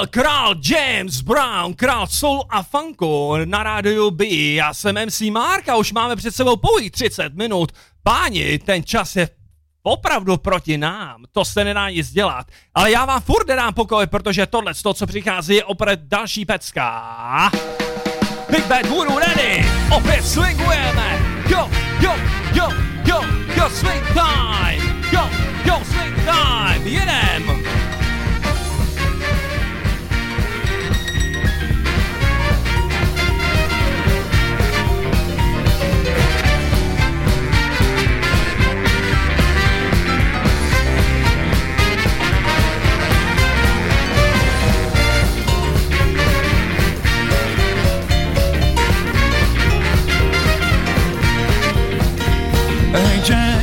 byl 0.00 0.06
král 0.06 0.54
James 0.64 1.20
Brown, 1.20 1.74
král 1.74 2.06
soul 2.06 2.44
a 2.50 2.62
funku 2.62 3.36
na 3.44 3.62
rádiu 3.62 4.10
B. 4.10 4.26
Já 4.54 4.74
jsem 4.74 5.06
MC 5.06 5.20
Mark 5.20 5.68
a 5.68 5.76
už 5.76 5.92
máme 5.92 6.16
před 6.16 6.34
sebou 6.34 6.56
pouhých 6.56 6.90
30 6.90 7.34
minut. 7.34 7.72
Páni, 8.02 8.58
ten 8.58 8.84
čas 8.84 9.16
je 9.16 9.28
opravdu 9.82 10.36
proti 10.36 10.78
nám, 10.78 11.24
to 11.32 11.44
se 11.44 11.64
nedá 11.64 11.90
nic 11.90 12.10
dělat. 12.10 12.46
Ale 12.74 12.90
já 12.90 13.04
vám 13.04 13.20
furt 13.20 13.48
nedám 13.48 13.74
pokoj, 13.74 14.06
protože 14.06 14.46
tohle, 14.46 14.72
to, 14.82 14.94
co 14.94 15.06
přichází, 15.06 15.54
je 15.54 15.64
opět 15.64 16.00
další 16.00 16.44
pecka. 16.44 17.50
Big 18.50 18.66
Bad 18.66 18.86
Guru 18.86 19.18
Ready, 19.18 19.66
opět 19.96 20.26
swingujeme. 20.26 21.18
Yo, 21.48 21.70
yo, 22.00 22.14
yo, 22.52 22.68
yo, 23.04 23.22
yo, 23.56 23.70
swing 23.70 24.06
time. 24.06 25.04
Yo, 25.12 25.30
yo, 25.64 25.80
swing 25.84 26.24
time, 26.24 26.86
jedem. 26.86 27.79
Hey, 52.92 53.20
Jan. 53.22 53.59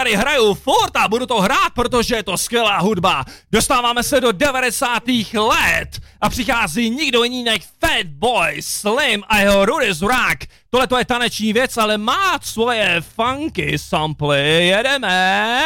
tady 0.00 0.16
hraju 0.16 0.54
furt 0.54 0.96
a 0.96 1.08
budu 1.08 1.26
to 1.26 1.40
hrát, 1.40 1.72
protože 1.74 2.16
je 2.16 2.22
to 2.22 2.38
skvělá 2.38 2.78
hudba. 2.78 3.24
Dostáváme 3.52 4.02
se 4.02 4.20
do 4.20 4.32
90. 4.32 5.02
let 5.34 5.88
a 6.20 6.28
přichází 6.28 6.90
nikdo 6.90 7.24
jiný 7.24 7.44
než 7.44 7.62
Fat 7.80 8.06
Boy 8.06 8.62
Slim 8.62 9.22
a 9.28 9.38
jeho 9.38 9.66
Rudy 9.66 9.94
Zrak. 9.94 10.38
Tohle 10.70 10.86
to 10.86 10.98
je 10.98 11.04
taneční 11.04 11.52
věc, 11.52 11.76
ale 11.76 11.98
má 11.98 12.38
svoje 12.42 13.00
funky 13.00 13.78
samply. 13.78 14.68
Jedeme! 14.68 15.64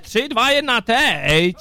3, 0.00 0.28
2, 0.28 0.50
1, 0.50 0.80
teď! 0.80 1.56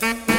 Mm-hmm. 0.00 0.35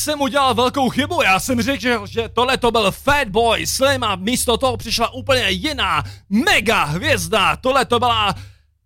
Jsem 0.00 0.20
udělal 0.20 0.54
velkou 0.54 0.88
chybu, 0.88 1.22
já 1.22 1.40
jsem 1.40 1.62
řekl, 1.62 2.06
že 2.06 2.28
tohle 2.28 2.56
to 2.56 2.70
byl 2.70 2.90
Fatboy 2.90 3.66
Slim 3.66 4.04
a 4.04 4.16
místo 4.16 4.56
toho 4.56 4.76
přišla 4.76 5.12
úplně 5.12 5.50
jiná 5.50 6.04
mega 6.28 6.84
hvězda, 6.84 7.56
tohle 7.56 7.84
to 7.84 7.98
byla 7.98 8.34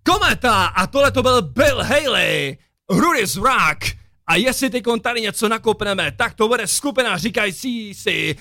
Kometa 0.02 0.64
a 0.66 0.86
tohle 0.86 1.10
to 1.10 1.22
byl 1.22 1.42
Bill 1.42 1.82
Haley, 1.82 2.58
Rudy's 2.90 3.36
Rock. 3.36 3.84
A 4.26 4.36
jestli 4.36 4.70
teď 4.70 4.84
tady 5.02 5.20
něco 5.20 5.48
nakopneme, 5.48 6.12
tak 6.12 6.34
to 6.34 6.48
bude 6.48 6.66
skupina 6.66 7.18
říkající 7.18 7.94
si 7.94 8.36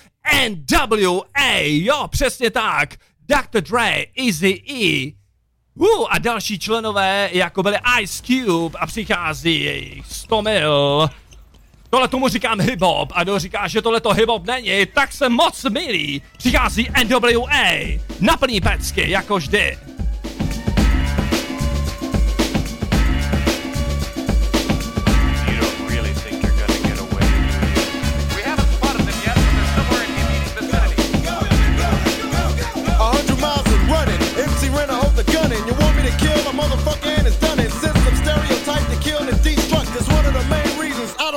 NWA, 0.49 1.59
jo, 1.61 2.07
přesně 2.07 2.49
tak. 2.51 2.93
Dr. 3.27 3.61
Dre, 3.61 4.05
Easy 4.17 4.63
E, 4.69 5.11
Uh, 5.75 6.07
a 6.09 6.19
další 6.19 6.59
členové, 6.59 7.29
jako 7.33 7.63
byli 7.63 7.77
Ice 8.01 8.23
Cube 8.23 8.79
a 8.79 8.87
přichází 8.87 9.63
jejich 9.63 10.05
100 10.05 10.41
mil. 10.41 11.09
Tohle 11.93 12.07
tomu 12.07 12.27
říkám 12.27 12.59
hip-hop 12.59 13.07
a 13.11 13.23
kdo 13.23 13.39
říká, 13.39 13.67
že 13.67 13.81
tohle 13.81 13.99
to 13.99 14.09
hip-hop 14.09 14.45
není, 14.45 14.85
tak 14.85 15.13
se 15.13 15.29
moc 15.29 15.63
milí. 15.63 16.21
Přichází 16.37 16.87
NWA, 17.03 17.99
naplní 18.19 18.61
pecky, 18.61 19.11
jako 19.11 19.37
vždy. 19.37 19.77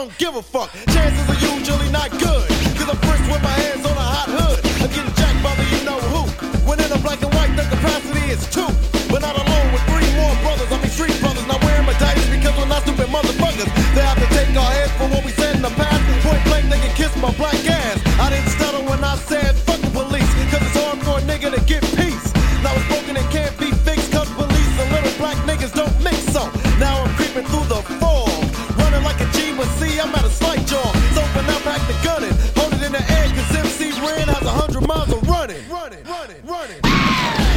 Don't 0.07 0.19
give 0.19 0.37
a 0.37 0.43
fuck. 0.43 0.71
Chances 0.95 1.27
are 1.27 1.41
usually 1.43 1.91
not 1.91 2.11
good. 2.11 2.47
Cause 2.79 2.89
I'm 2.89 3.01
first 3.03 3.27
with 3.27 3.43
my 3.43 3.57
hands 3.67 3.83
on 3.83 3.97
a 3.97 4.07
hot 4.15 4.31
hood. 4.31 4.63
I'm 4.79 4.91
getting 4.95 5.15
jacked 5.19 5.43
by 5.43 5.51
the 5.59 5.67
you 5.75 5.83
know 5.83 5.99
who. 6.15 6.23
When 6.63 6.79
in 6.79 6.91
a 6.93 6.99
black 6.99 7.23
and 7.23 7.35
white, 7.35 7.51
the 7.59 7.67
capacity 7.67 8.31
is 8.31 8.47
two. 8.47 8.71
But 9.11 9.23
not 9.27 9.35
alone 9.35 9.69
with 9.75 9.83
three 9.91 10.07
more 10.15 10.31
brothers. 10.47 10.71
I 10.71 10.79
mean 10.79 10.93
street 10.95 11.19
brothers. 11.19 11.47
Not 11.51 11.59
wearing 11.65 11.87
medallions 11.87 12.31
because 12.31 12.55
we're 12.55 12.71
not 12.71 12.83
stupid 12.87 13.09
motherfuckers. 13.11 13.71
They 13.99 14.05
have 14.07 14.21
to 14.23 14.29
take 14.31 14.55
our 14.55 14.71
heads 14.79 14.95
for 14.95 15.11
what 15.11 15.25
we 15.27 15.33
said 15.35 15.57
in 15.57 15.63
the 15.63 15.75
past. 15.75 15.99
Point 16.23 16.43
blank, 16.47 16.71
they 16.71 16.79
can 16.79 16.95
kiss 16.95 17.11
my 17.19 17.33
black 17.35 17.59
ass. 17.67 17.99
I 18.23 18.31
didn't 18.31 18.51
stutter 18.55 18.83
when 18.87 19.03
I 19.03 19.17
said 19.17 19.66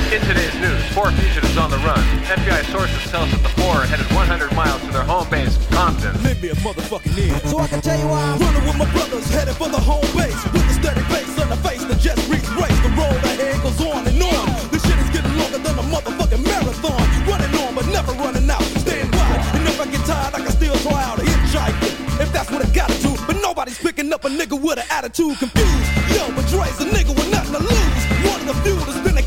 In 0.10 0.20
today's 0.26 0.58
news, 0.58 0.82
four 0.98 1.12
fugitives 1.12 1.56
on 1.56 1.70
the 1.70 1.78
run. 1.86 2.02
FBI 2.26 2.66
sources 2.74 2.98
tell 3.12 3.22
us 3.22 3.30
that 3.30 3.44
the 3.46 3.54
four 3.62 3.78
are 3.78 3.86
headed 3.86 4.10
100 4.10 4.50
miles 4.58 4.82
to 4.82 4.90
their 4.90 5.06
home 5.06 5.30
base, 5.30 5.54
Compton. 5.70 6.10
A 6.18 6.58
motherfucking 6.66 7.14
in. 7.14 7.30
So 7.46 7.60
I 7.60 7.68
can 7.68 7.80
tell 7.80 7.94
you 7.94 8.10
why 8.10 8.18
I'm 8.18 8.42
running 8.42 8.66
with 8.66 8.78
my 8.82 8.90
brothers, 8.90 9.30
headed 9.30 9.54
for 9.54 9.70
the 9.70 9.78
home 9.78 10.02
base. 10.18 10.34
With 10.50 10.66
a 10.66 10.74
steady 10.82 11.06
pace 11.14 11.30
on 11.38 11.54
the 11.54 11.62
face 11.62 11.86
that 11.86 12.02
just 12.02 12.26
reached 12.26 12.50
race. 12.58 12.74
The 12.82 12.90
road 12.98 13.22
ahead 13.22 13.62
goes 13.62 13.78
on 13.86 14.02
and 14.02 14.18
on. 14.18 14.50
This 14.74 14.82
shit 14.82 14.98
is 14.98 15.14
getting 15.14 15.30
longer 15.38 15.62
than 15.62 15.78
a 15.78 15.86
motherfucking 15.86 16.42
marathon. 16.42 17.06
Running 17.30 17.54
on, 17.62 17.78
but 17.78 17.86
never 17.94 18.10
running 18.18 18.50
out. 18.50 18.66
Staying 18.82 19.14
wide. 19.14 19.46
And 19.62 19.70
if 19.70 19.78
I 19.78 19.86
get 19.94 20.02
tired, 20.10 20.34
I 20.34 20.42
can 20.42 20.54
still 20.58 20.74
try 20.90 21.06
out 21.06 21.22
a 21.22 21.26
hitchhike. 21.30 21.78
If 22.18 22.34
that's 22.34 22.50
what 22.50 22.66
I 22.66 22.70
gotta 22.74 22.98
do. 23.06 23.14
But 23.30 23.38
nobody's 23.46 23.78
picking 23.78 24.10
up 24.10 24.26
a 24.26 24.30
nigga 24.34 24.58
with 24.58 24.82
an 24.82 24.90
attitude 24.90 25.38
confused. 25.38 25.86
Yo, 26.18 26.34
but 26.34 26.50
Dre's 26.50 26.82
a 26.82 26.90
nigga 26.90 27.14
with 27.14 27.30
nothing 27.30 27.54
to 27.54 27.62
lose. 27.62 28.02
One 28.26 28.42
of 28.42 28.50
the 28.50 28.58
few 28.66 28.74
that's 28.90 28.98
been 29.06 29.19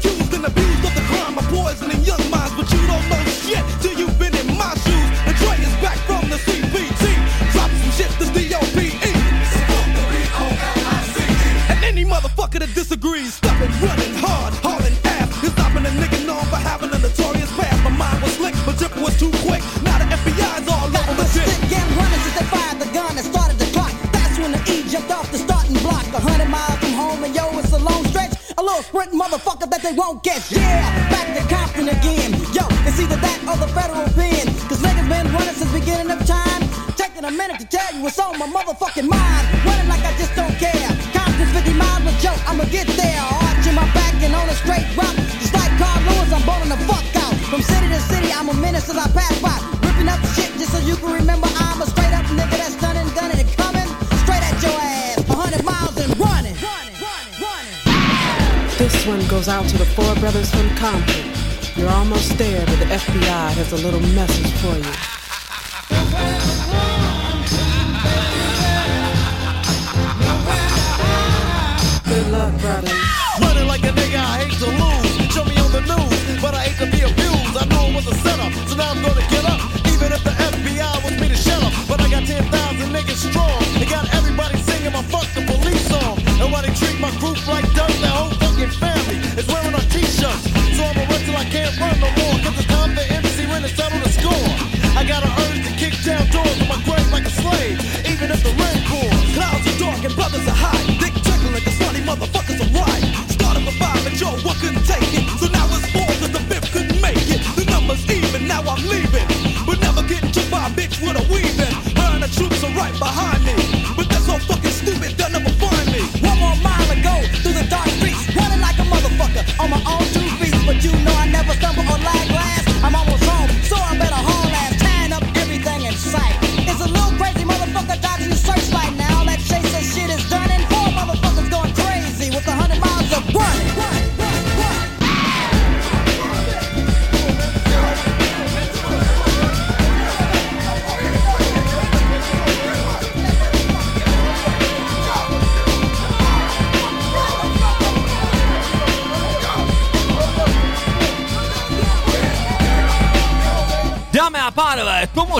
they 29.93 29.99
won't 29.99 30.23
get. 30.23 30.51
Yeah, 30.51 31.11
back 31.11 31.37
to 31.37 31.43
Compton 31.55 31.89
again. 31.89 32.33
Yo, 32.53 32.65
it's 32.87 33.01
either 33.01 33.17
that 33.17 33.39
or 33.49 33.57
the 33.57 33.69
federal 33.73 34.09
pen. 34.15 34.47
Cause 34.69 34.81
niggas 34.81 35.09
been 35.09 35.27
running 35.33 35.55
since 35.55 35.73
beginning 35.73 36.11
of 36.11 36.25
time. 36.27 36.63
Taking 36.97 37.25
a 37.25 37.31
minute 37.31 37.61
to 37.61 37.67
tell 37.67 37.95
you 37.95 38.03
what's 38.03 38.19
on 38.19 38.39
my 38.39 38.47
motherfucking 38.47 39.09
mind. 39.09 39.45
Running 39.65 39.89
like 39.89 40.05
I 40.05 40.13
just 40.19 40.35
don't 40.35 40.55
care. 40.57 40.89
Compton's 41.13 41.53
50 41.53 41.75
miles, 41.75 42.05
but 42.05 42.17
yo, 42.23 42.33
I'ma 42.47 42.65
get 42.65 42.87
there. 42.87 43.21
Arching 43.21 43.75
my 43.75 43.87
back 43.93 44.15
and 44.23 44.35
on 44.35 44.49
a 44.49 44.55
straight 44.55 44.87
route. 44.97 45.22
Goes 59.33 59.49
out 59.49 59.67
to 59.67 59.79
the 59.79 59.87
four 59.87 60.15
brothers 60.17 60.51
from 60.51 60.69
Compton. 60.77 61.33
You're 61.75 61.89
almost 61.89 62.37
there, 62.37 62.67
but 62.67 62.79
the 62.81 62.85
FBI 62.85 63.53
has 63.55 63.73
a 63.73 63.77
little 63.77 63.99
message 64.13 64.53
for 64.61 64.77
you. 64.77 64.93
Good 72.15 72.31
luck, 72.31 72.61
brothers. 72.61 72.92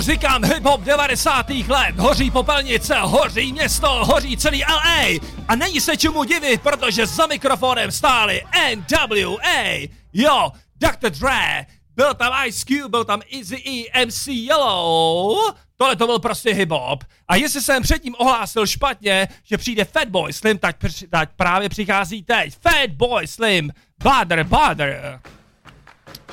Říkám 0.03 0.41
hip-hop 0.43 0.81
90. 0.83 1.49
let. 1.49 1.95
Hoří 1.99 2.31
popelnice, 2.31 2.95
hoří 2.99 3.53
město, 3.53 3.87
hoří 4.05 4.37
celý 4.37 4.63
LA. 4.63 5.19
A 5.47 5.55
není 5.55 5.81
se 5.81 5.97
čemu 5.97 6.23
divit, 6.23 6.61
protože 6.61 7.05
za 7.05 7.25
mikrofonem 7.27 7.91
stáli 7.91 8.41
NWA. 8.75 9.87
Jo, 10.13 10.51
Dr. 10.75 11.09
Dre, 11.09 11.65
byl 11.95 12.13
tam 12.13 12.33
Ice 12.47 12.65
Cube, 12.65 12.89
byl 12.89 13.05
tam 13.05 13.21
Easy 13.37 13.63
E, 13.93 14.05
MC 14.05 14.27
Yellow, 14.27 15.37
Tohle 15.77 15.95
to 15.95 16.05
byl 16.05 16.19
prostě 16.19 16.49
hip-hop. 16.53 16.97
A 17.27 17.35
jestli 17.35 17.61
jsem 17.61 17.83
předtím 17.83 18.15
ohlásil 18.17 18.67
špatně, 18.67 19.27
že 19.43 19.57
přijde 19.57 19.85
Fatboy 19.85 20.33
Slim, 20.33 20.57
tak, 20.57 20.77
při- 20.77 21.07
tak 21.07 21.29
právě 21.35 21.69
přichází 21.69 22.23
teď. 22.23 22.53
Fatboy 22.61 23.27
Slim, 23.27 23.71
Badr, 24.03 24.43
Badr. 24.43 25.19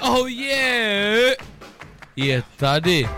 Oh 0.00 0.28
yeah! 0.30 1.34
Je 2.16 2.42
tady. 2.56 3.08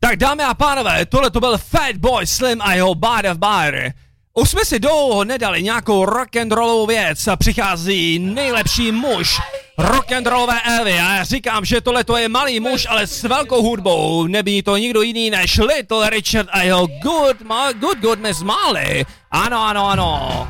Tak 0.00 0.16
dámy 0.16 0.42
a 0.42 0.54
pánové, 0.54 1.06
tohle 1.06 1.30
to 1.30 1.40
byl 1.40 1.58
Fatboy 1.58 2.26
Slim 2.26 2.62
a 2.62 2.74
jeho 2.74 2.94
Bad 2.94 3.24
of 3.24 3.36
Bar. 3.36 3.92
Už 4.34 4.50
jsme 4.50 4.64
si 4.64 4.78
dlouho 4.80 5.24
nedali 5.24 5.62
nějakou 5.62 6.04
rock'n'rollovou 6.04 6.86
věc 6.86 7.26
a 7.26 7.36
přichází 7.36 8.18
nejlepší 8.18 8.92
muž 8.92 9.40
rock'n'rollové 9.78 10.60
Elvy 10.64 10.92
a 10.92 11.14
já 11.14 11.24
říkám, 11.24 11.64
že 11.64 11.80
tohle 11.80 12.04
to 12.04 12.16
je 12.16 12.28
malý 12.28 12.60
muž, 12.60 12.86
ale 12.90 13.06
s 13.06 13.22
velkou 13.22 13.62
hudbou. 13.62 14.26
Nebí 14.26 14.62
to 14.62 14.76
nikdo 14.76 15.02
jiný 15.02 15.30
než 15.30 15.58
Little 15.58 16.10
Richard 16.10 16.48
a 16.52 16.62
jeho 16.62 16.86
Good, 16.86 17.36
good, 17.80 17.98
good 17.98 18.18
Miss 18.18 18.42
Molly. 18.42 19.06
Ano, 19.30 19.62
ano, 19.62 19.86
ano. 19.86 20.48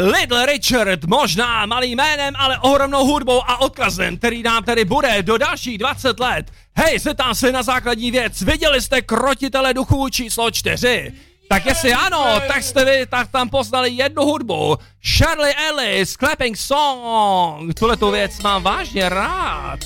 Little 0.00 0.46
Richard, 0.46 1.04
možná 1.04 1.66
malým 1.66 1.98
jménem, 1.98 2.34
ale 2.36 2.58
ohromnou 2.58 3.04
hudbou 3.04 3.42
a 3.46 3.60
odkazem, 3.60 4.16
který 4.16 4.42
nám 4.42 4.64
tedy 4.64 4.84
bude 4.84 5.22
do 5.22 5.38
dalších 5.38 5.78
20 5.78 6.20
let. 6.20 6.46
Hej, 6.76 6.98
zeptám 6.98 7.34
se 7.34 7.52
na 7.52 7.62
základní 7.62 8.10
věc, 8.10 8.42
viděli 8.42 8.82
jste 8.82 9.02
Krotitele 9.02 9.74
duchů 9.74 10.08
číslo 10.08 10.50
4? 10.50 11.12
Tak 11.48 11.66
jestli 11.66 11.92
ano, 11.92 12.40
tak 12.48 12.62
jste 12.62 12.84
vy 12.84 13.06
tak 13.06 13.30
tam 13.30 13.48
poznali 13.48 13.90
jednu 13.90 14.22
hudbu. 14.22 14.76
Shirley 15.16 15.52
Ellis, 15.68 16.12
Clapping 16.12 16.56
Song. 16.56 17.74
Tuhle 17.74 17.96
tu 17.96 18.10
věc 18.10 18.42
mám 18.42 18.62
vážně 18.62 19.08
rád. 19.08 19.80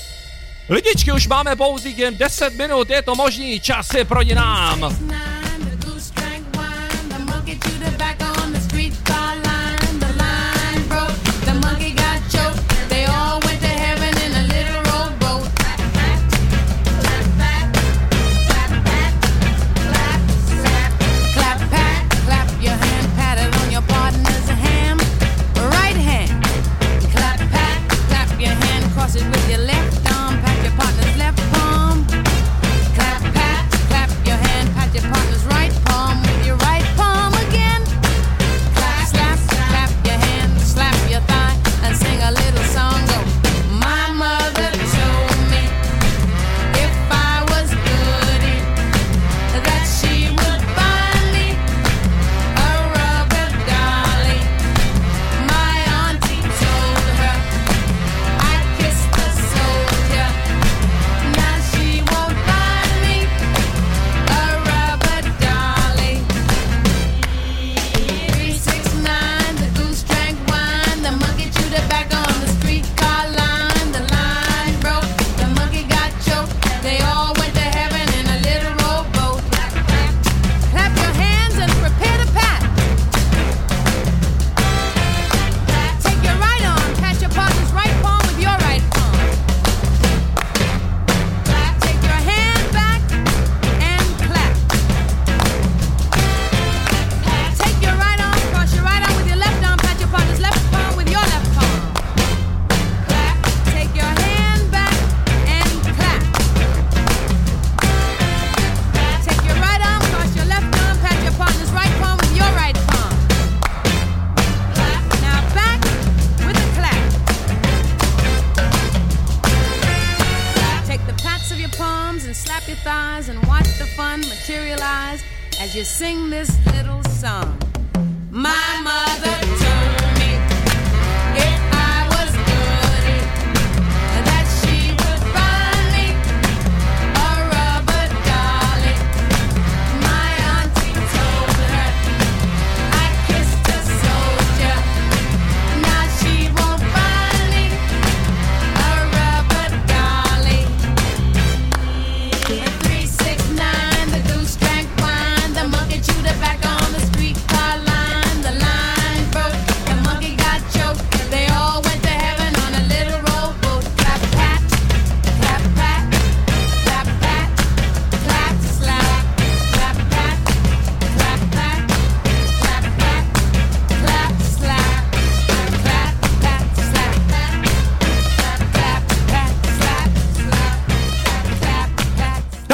Lidičky, 0.68 1.12
už 1.12 1.28
máme 1.28 1.56
pouze 1.56 1.88
jen 1.88 2.16
10 2.16 2.54
minut, 2.54 2.90
je 2.90 3.02
to 3.02 3.14
možný, 3.14 3.60
čas 3.60 3.94
je 3.94 4.04
proti 4.04 4.34
nám. 4.34 4.96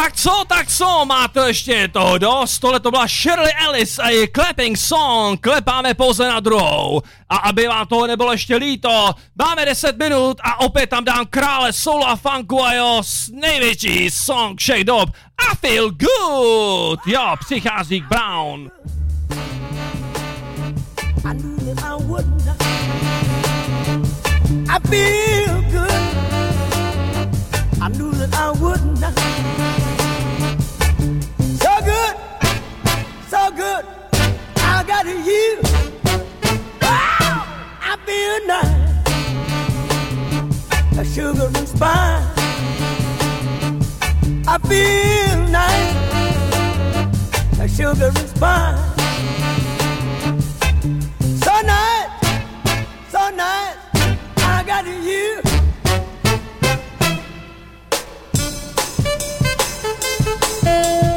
Tak 0.00 0.16
co, 0.16 0.44
tak 0.46 0.68
co, 0.68 1.04
máte 1.04 1.46
ještě 1.46 1.88
toho 1.88 2.18
dost? 2.18 2.58
Tohle 2.58 2.80
to 2.80 2.90
byla 2.90 3.06
Shirley 3.06 3.52
Ellis 3.66 3.98
a 3.98 4.08
její 4.08 4.28
Clapping 4.34 4.78
Song, 4.78 5.40
klepáme 5.40 5.94
pouze 5.94 6.28
na 6.28 6.40
druhou. 6.40 7.02
A 7.28 7.36
aby 7.36 7.66
vám 7.66 7.86
toho 7.86 8.06
nebylo 8.06 8.32
ještě 8.32 8.56
líto, 8.56 9.14
máme 9.38 9.64
10 9.64 9.98
minut 9.98 10.40
a 10.44 10.60
opět 10.60 10.90
tam 10.90 11.04
dám 11.04 11.26
krále 11.30 11.72
soul 11.72 12.04
a 12.04 12.16
funku 12.16 12.64
a 12.64 12.74
jo, 12.74 13.02
největší 13.32 14.10
song 14.10 14.60
všech 14.60 14.84
dob. 14.84 15.10
I 15.52 15.56
feel 15.56 15.90
good! 15.90 17.00
Jo, 17.06 17.34
přichází 17.40 18.04
Brown. 18.08 18.70
I 21.24 21.34
knew 21.34 21.74
that 21.74 21.84
I 21.84 22.04
wouldn't. 22.04 22.42
I 24.68 24.88
feel 24.88 25.62
good. 25.70 25.90
I 27.82 27.88
knew 27.88 28.12
that 28.12 28.34
I 28.34 28.58
wouldn't. 28.58 29.00
So 29.00 29.59
good. 33.70 33.84
I 34.56 34.82
got 34.86 35.06
you. 35.06 35.48
Wow, 36.82 37.46
I 37.90 37.92
feel 38.06 38.36
nice. 38.46 38.90
A 40.98 41.04
sugar 41.14 41.48
and 41.58 41.68
spice. 41.68 42.26
I 44.46 44.56
feel 44.70 45.38
nice. 45.60 45.96
A 47.60 47.66
sugar 47.68 48.10
and 48.20 48.28
spice. 48.34 48.80
So 51.44 51.54
nice, 51.74 52.12
so 53.12 53.22
nice. 53.44 53.76
I 54.36 54.64
got 54.66 54.86
you. 54.86 55.42
When 60.62 61.09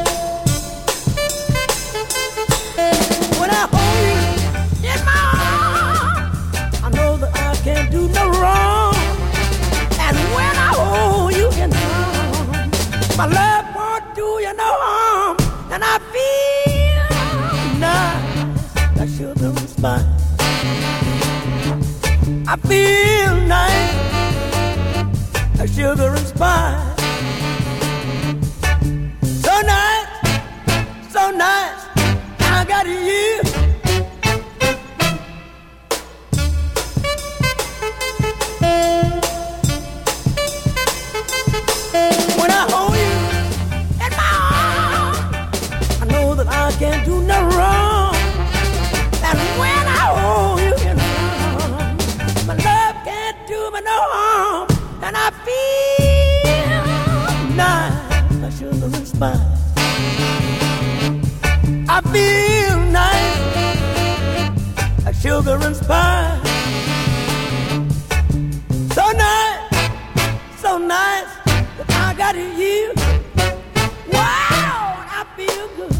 my 13.18 13.26
love 13.28 13.66
won't 13.76 14.16
do 14.16 14.40
you 14.42 14.54
no 14.56 14.72
harm. 14.86 15.38
And 15.72 15.84
I 15.84 16.00
feel 16.14 17.06
nice, 17.80 18.98
like 18.98 19.10
sugar 19.10 19.48
and 19.48 19.70
spice. 19.70 20.06
I 22.48 22.56
feel 22.68 23.36
nice, 23.48 23.94
like 25.60 25.70
sugar 25.70 26.14
and 26.16 26.28
spice. 26.28 27.00
So 29.42 29.54
nice, 29.62 30.08
so 31.10 31.32
nice. 31.32 31.82
I 32.40 32.66
got 32.68 32.86
you. 32.88 33.63
Spine. 59.14 59.40
I 61.90 62.02
feel 62.14 62.80
nice, 62.92 63.40
like 65.06 65.16
sugar 65.16 65.58
and 65.62 65.76
spice. 65.76 66.42
So 68.96 69.04
nice, 69.12 69.60
so 70.62 70.78
nice 70.78 71.32
that 71.78 71.90
I 71.90 72.14
got 72.18 72.36
you. 72.36 72.94
Wow, 74.12 75.06
I 75.20 75.26
feel 75.38 75.68
good. 75.78 75.96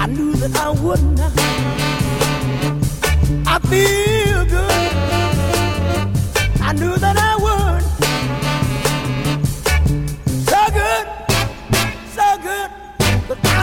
I 0.00 0.06
knew 0.06 0.32
that 0.34 0.56
I 0.56 0.70
would 0.70 1.02
not. 1.18 1.32
I 3.46 3.58
feel 3.70 4.44
good. 4.56 4.92
I 6.60 6.72
knew 6.72 6.96
that 6.96 7.16
I 7.16 7.36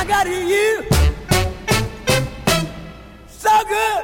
but 0.09 0.15
I 0.15 0.23
got 0.23 0.27
you. 0.27 0.83
So 3.27 3.49
good, 3.69 4.03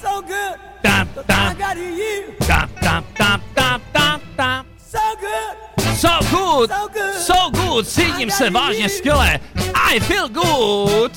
so 0.00 0.22
good, 0.22 0.58
I 1.28 1.54
got 1.58 1.76
you. 1.76 2.34
So 4.88 5.00
good. 5.20 5.48
So 5.96 6.20
good, 6.30 6.70
So 6.70 6.88
good. 6.88 7.14
so 7.14 7.50
good, 7.50 7.88
cítím 7.88 8.30
se 8.30 8.50
vážně 8.50 8.88
skvěle. 8.88 9.40
I 9.74 10.00
feel 10.00 10.28
good. 10.28 11.12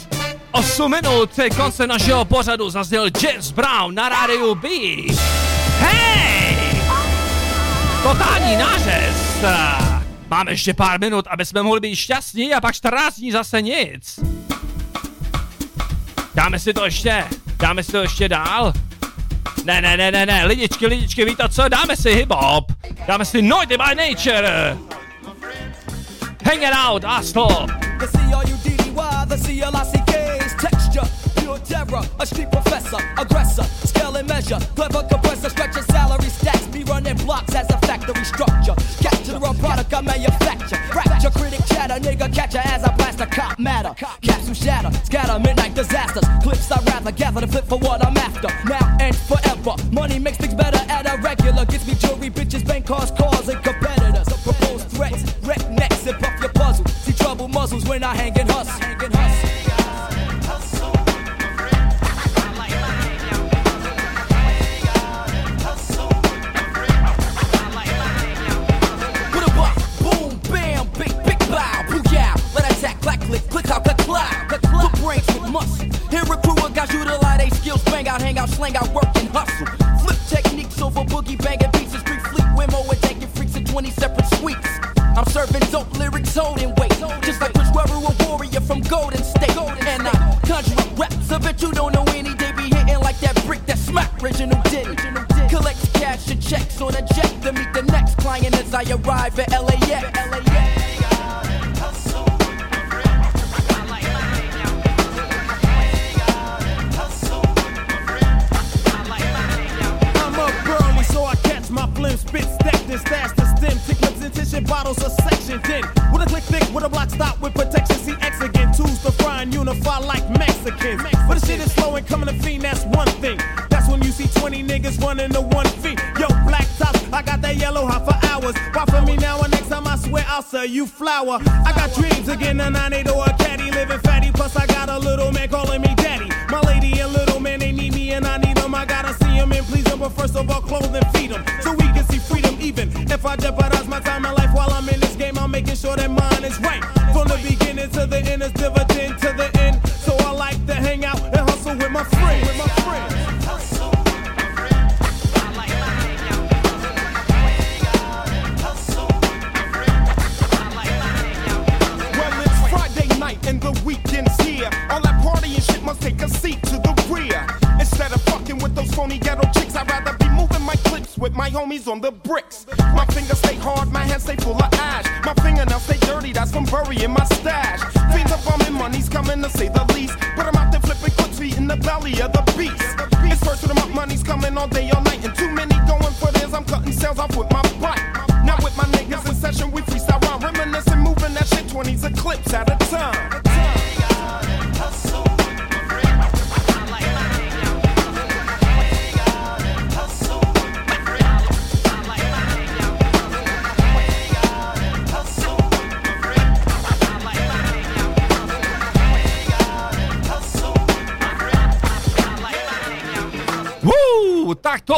8 0.51 0.91
minut 0.91 1.33
ke 1.35 1.49
konce 1.49 1.87
našeho 1.87 2.25
pořadu 2.25 2.69
zazněl 2.69 3.05
James 3.23 3.51
Brown 3.51 3.95
na 3.95 4.09
rádiu 4.09 4.55
B. 4.55 4.69
Hej! 5.79 6.57
Totální 8.03 8.57
nářez. 8.57 9.94
Máme 10.29 10.51
ještě 10.51 10.73
pár 10.73 10.99
minut, 10.99 11.27
aby 11.29 11.45
jsme 11.45 11.63
mohli 11.63 11.79
být 11.79 11.95
šťastní 11.95 12.53
a 12.53 12.61
pak 12.61 12.75
14 12.75 13.15
dní 13.15 13.31
zase 13.31 13.61
nic. 13.61 14.19
Dáme 16.35 16.59
si 16.59 16.73
to 16.73 16.85
ještě, 16.85 17.23
dáme 17.57 17.83
si 17.83 17.91
to 17.91 18.01
ještě 18.01 18.29
dál. 18.29 18.73
Ne, 19.65 19.81
ne, 19.81 19.97
ne, 19.97 20.11
ne, 20.11 20.25
ne, 20.25 20.45
lidičky, 20.45 20.87
lidičky, 20.87 21.25
víte 21.25 21.49
co, 21.49 21.69
dáme 21.69 21.97
si 21.97 22.09
hip-hop. 22.09 22.71
Dáme 23.07 23.25
si 23.25 23.41
Noity 23.41 23.77
by 23.77 23.95
Nature. 23.95 24.77
Hang 26.45 26.61
it 26.61 26.73
out, 26.73 27.03
pure 31.35 31.59
terror, 31.59 32.01
a 32.19 32.25
street 32.25 32.51
professor, 32.51 32.99
aggressor, 33.17 33.63
scale 33.87 34.15
and 34.17 34.27
measure, 34.27 34.59
clever 34.75 35.03
compressor, 35.03 35.49
stretching 35.49 35.83
salary 35.83 36.29
stacks, 36.29 36.54
be 36.54 36.54
running 36.87 37.17
blocks 37.17 37.53
as 37.55 37.69
a 37.69 37.77
factory 37.79 38.23
structure, 38.23 38.75
capture 39.01 39.35
a 39.37 39.53
product 39.55 39.93
I 39.93 40.01
manufacture, 40.01 40.77
fracture, 40.91 41.29
critic 41.31 41.61
chatter, 41.67 41.95
nigga 41.95 42.33
catcher 42.33 42.61
as 42.63 42.83
I 42.83 42.95
blast 42.95 43.19
a 43.21 43.25
cop 43.25 43.59
matter, 43.59 43.93
capsule 44.21 44.53
shatter, 44.53 44.91
scatter, 45.03 45.39
midnight 45.39 45.75
disasters, 45.75 46.23
clips 46.41 46.71
I 46.71 46.83
rather 46.85 47.11
gather 47.11 47.41
to 47.41 47.47
flip 47.47 47.65
for 47.65 47.79
what 47.79 48.05
I'm 48.05 48.17
after, 48.17 48.47
now 48.67 48.97
and 48.99 49.15
forever, 49.15 49.75
money 49.91 50.19
makes 50.19 50.37
things 50.37 50.53
better 50.53 50.79
at 50.89 51.05
a 51.05 51.21
regular, 51.21 51.65
gets 51.65 51.87
me 51.87 51.95
jewelry, 51.95 52.29
bitches, 52.29 52.65
bank 52.65 52.85
cars, 52.85 53.11
cars, 53.11 53.47
and 53.49 53.61
competitors, 53.63 54.27
propose 54.43 54.83
threats, 54.85 55.33
wreck 55.43 55.69
necks 55.69 56.05
and 56.07 56.17
puff 56.19 56.39
your 56.39 56.49
puzzle, 56.49 56.85
see 56.87 57.13
trouble 57.13 57.47
muzzles 57.47 57.85
when 57.85 58.03
I 58.03 58.15
hang 58.15 58.37
and 58.39 58.49
hustle. 58.49 58.94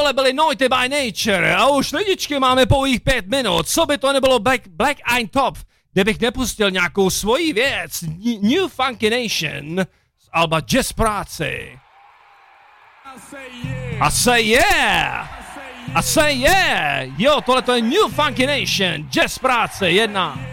Tohle 0.08 0.14
byly 0.14 0.34
Noity 0.34 0.70
by 0.70 0.90
Nature 0.90 1.56
a 1.56 1.68
už 1.68 1.92
lidičky 1.92 2.40
máme 2.40 2.66
pouhých 2.66 3.02
pět 3.02 3.28
minut. 3.28 3.68
Co 3.68 3.86
by 3.86 3.98
to 3.98 4.14
nebylo 4.14 4.40
Black, 4.40 4.68
Black 4.68 4.98
Eye 5.16 5.28
Top, 5.28 5.58
kdybych 5.94 6.20
nepustil 6.20 6.72
nějakou 6.72 7.10
svoji 7.10 7.54
věc, 7.54 8.04
New 8.42 8.68
Funky 8.68 9.10
Nation 9.10 9.86
z 10.20 10.30
Alba 10.32 10.60
Jazz 10.60 10.94
Práci. 10.94 11.80
A 14.00 14.12
say 14.12 14.44
yeah! 14.44 15.30
A 15.96 16.02
say 16.02 16.36
yeah! 16.36 17.20
Jo, 17.20 17.42
tohle 17.46 17.62
to 17.62 17.76
je 17.76 17.82
New 17.82 18.12
Funky 18.16 18.48
Nation, 18.48 19.10
Jazz 19.10 19.40
Práce, 19.40 19.90
jedna. 19.90 20.47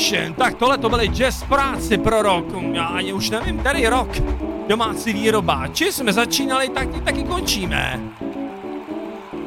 Nation, 0.00 0.34
tak 0.34 0.54
tohle 0.54 0.78
to 0.78 0.88
byly 0.88 1.08
jazz 1.08 1.42
práci 1.42 1.98
pro 1.98 2.22
rock, 2.22 2.46
já 2.72 2.84
ani 2.84 3.12
už 3.12 3.30
nevím, 3.30 3.62
tady 3.62 3.80
je 3.80 3.90
rock, 3.90 4.20
domácí 4.68 5.12
výroba, 5.12 5.68
či 5.68 5.92
jsme 5.92 6.12
začínali, 6.12 6.68
tak 6.68 7.04
taky 7.04 7.24
končíme. 7.24 8.00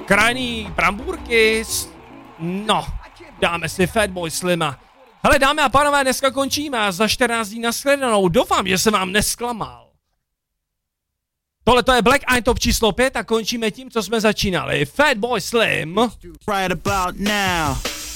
Krajný 0.05 0.71
brambůrky, 0.75 1.63
no, 2.39 2.85
dáme 3.39 3.69
si 3.69 3.87
Fatboy 3.87 4.31
Slima. 4.31 4.79
Hele 5.23 5.39
dámy 5.39 5.61
a 5.61 5.69
pánové, 5.69 6.03
dneska 6.03 6.31
končíme 6.31 6.91
za 6.91 7.07
14 7.07 7.49
dní 7.49 7.59
nashledanou, 7.59 8.27
doufám, 8.27 8.67
že 8.67 8.77
jsem 8.77 8.93
vám 8.93 9.11
nesklamal. 9.11 9.87
Tohle 11.63 11.83
to 11.83 11.91
je 11.91 12.01
Black 12.01 12.31
Eye 12.31 12.41
Top 12.41 12.59
číslo 12.59 12.91
5 12.91 13.15
a 13.15 13.23
končíme 13.23 13.71
tím, 13.71 13.91
co 13.91 14.03
jsme 14.03 14.21
začínali. 14.21 14.85
Fatboy 14.85 15.41
Slim. 15.41 15.95
Right 16.47 16.71
about 16.71 17.19
now. 17.19 17.92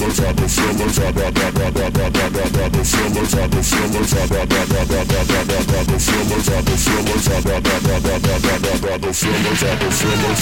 feelings, 0.00 0.20
I 0.20 0.32
go 0.32 0.48
feelings, 0.48 0.98
I 0.98 1.12
go 1.12 1.30
feelings, 1.30 1.60
I 1.60 2.68
go 2.68 2.82
feelings, 2.82 3.34
I 3.34 3.48
go 3.48 3.60
feelings, 3.60 4.08
I 4.08 4.16
go 4.16 4.40
feelings, 4.40 4.56
I 5.60 5.84
go 5.84 6.00
feelings, 6.00 6.48
I 6.48 6.62
go 6.62 6.76
feelings, 6.76 7.28
I 7.28 7.40
go 7.40 7.50
feelings, 7.50 7.84
I 8.80 8.98
go 8.98 9.12
feelings, 9.12 9.62
I 9.62 9.76
go 9.76 9.90
feelings, 9.90 10.40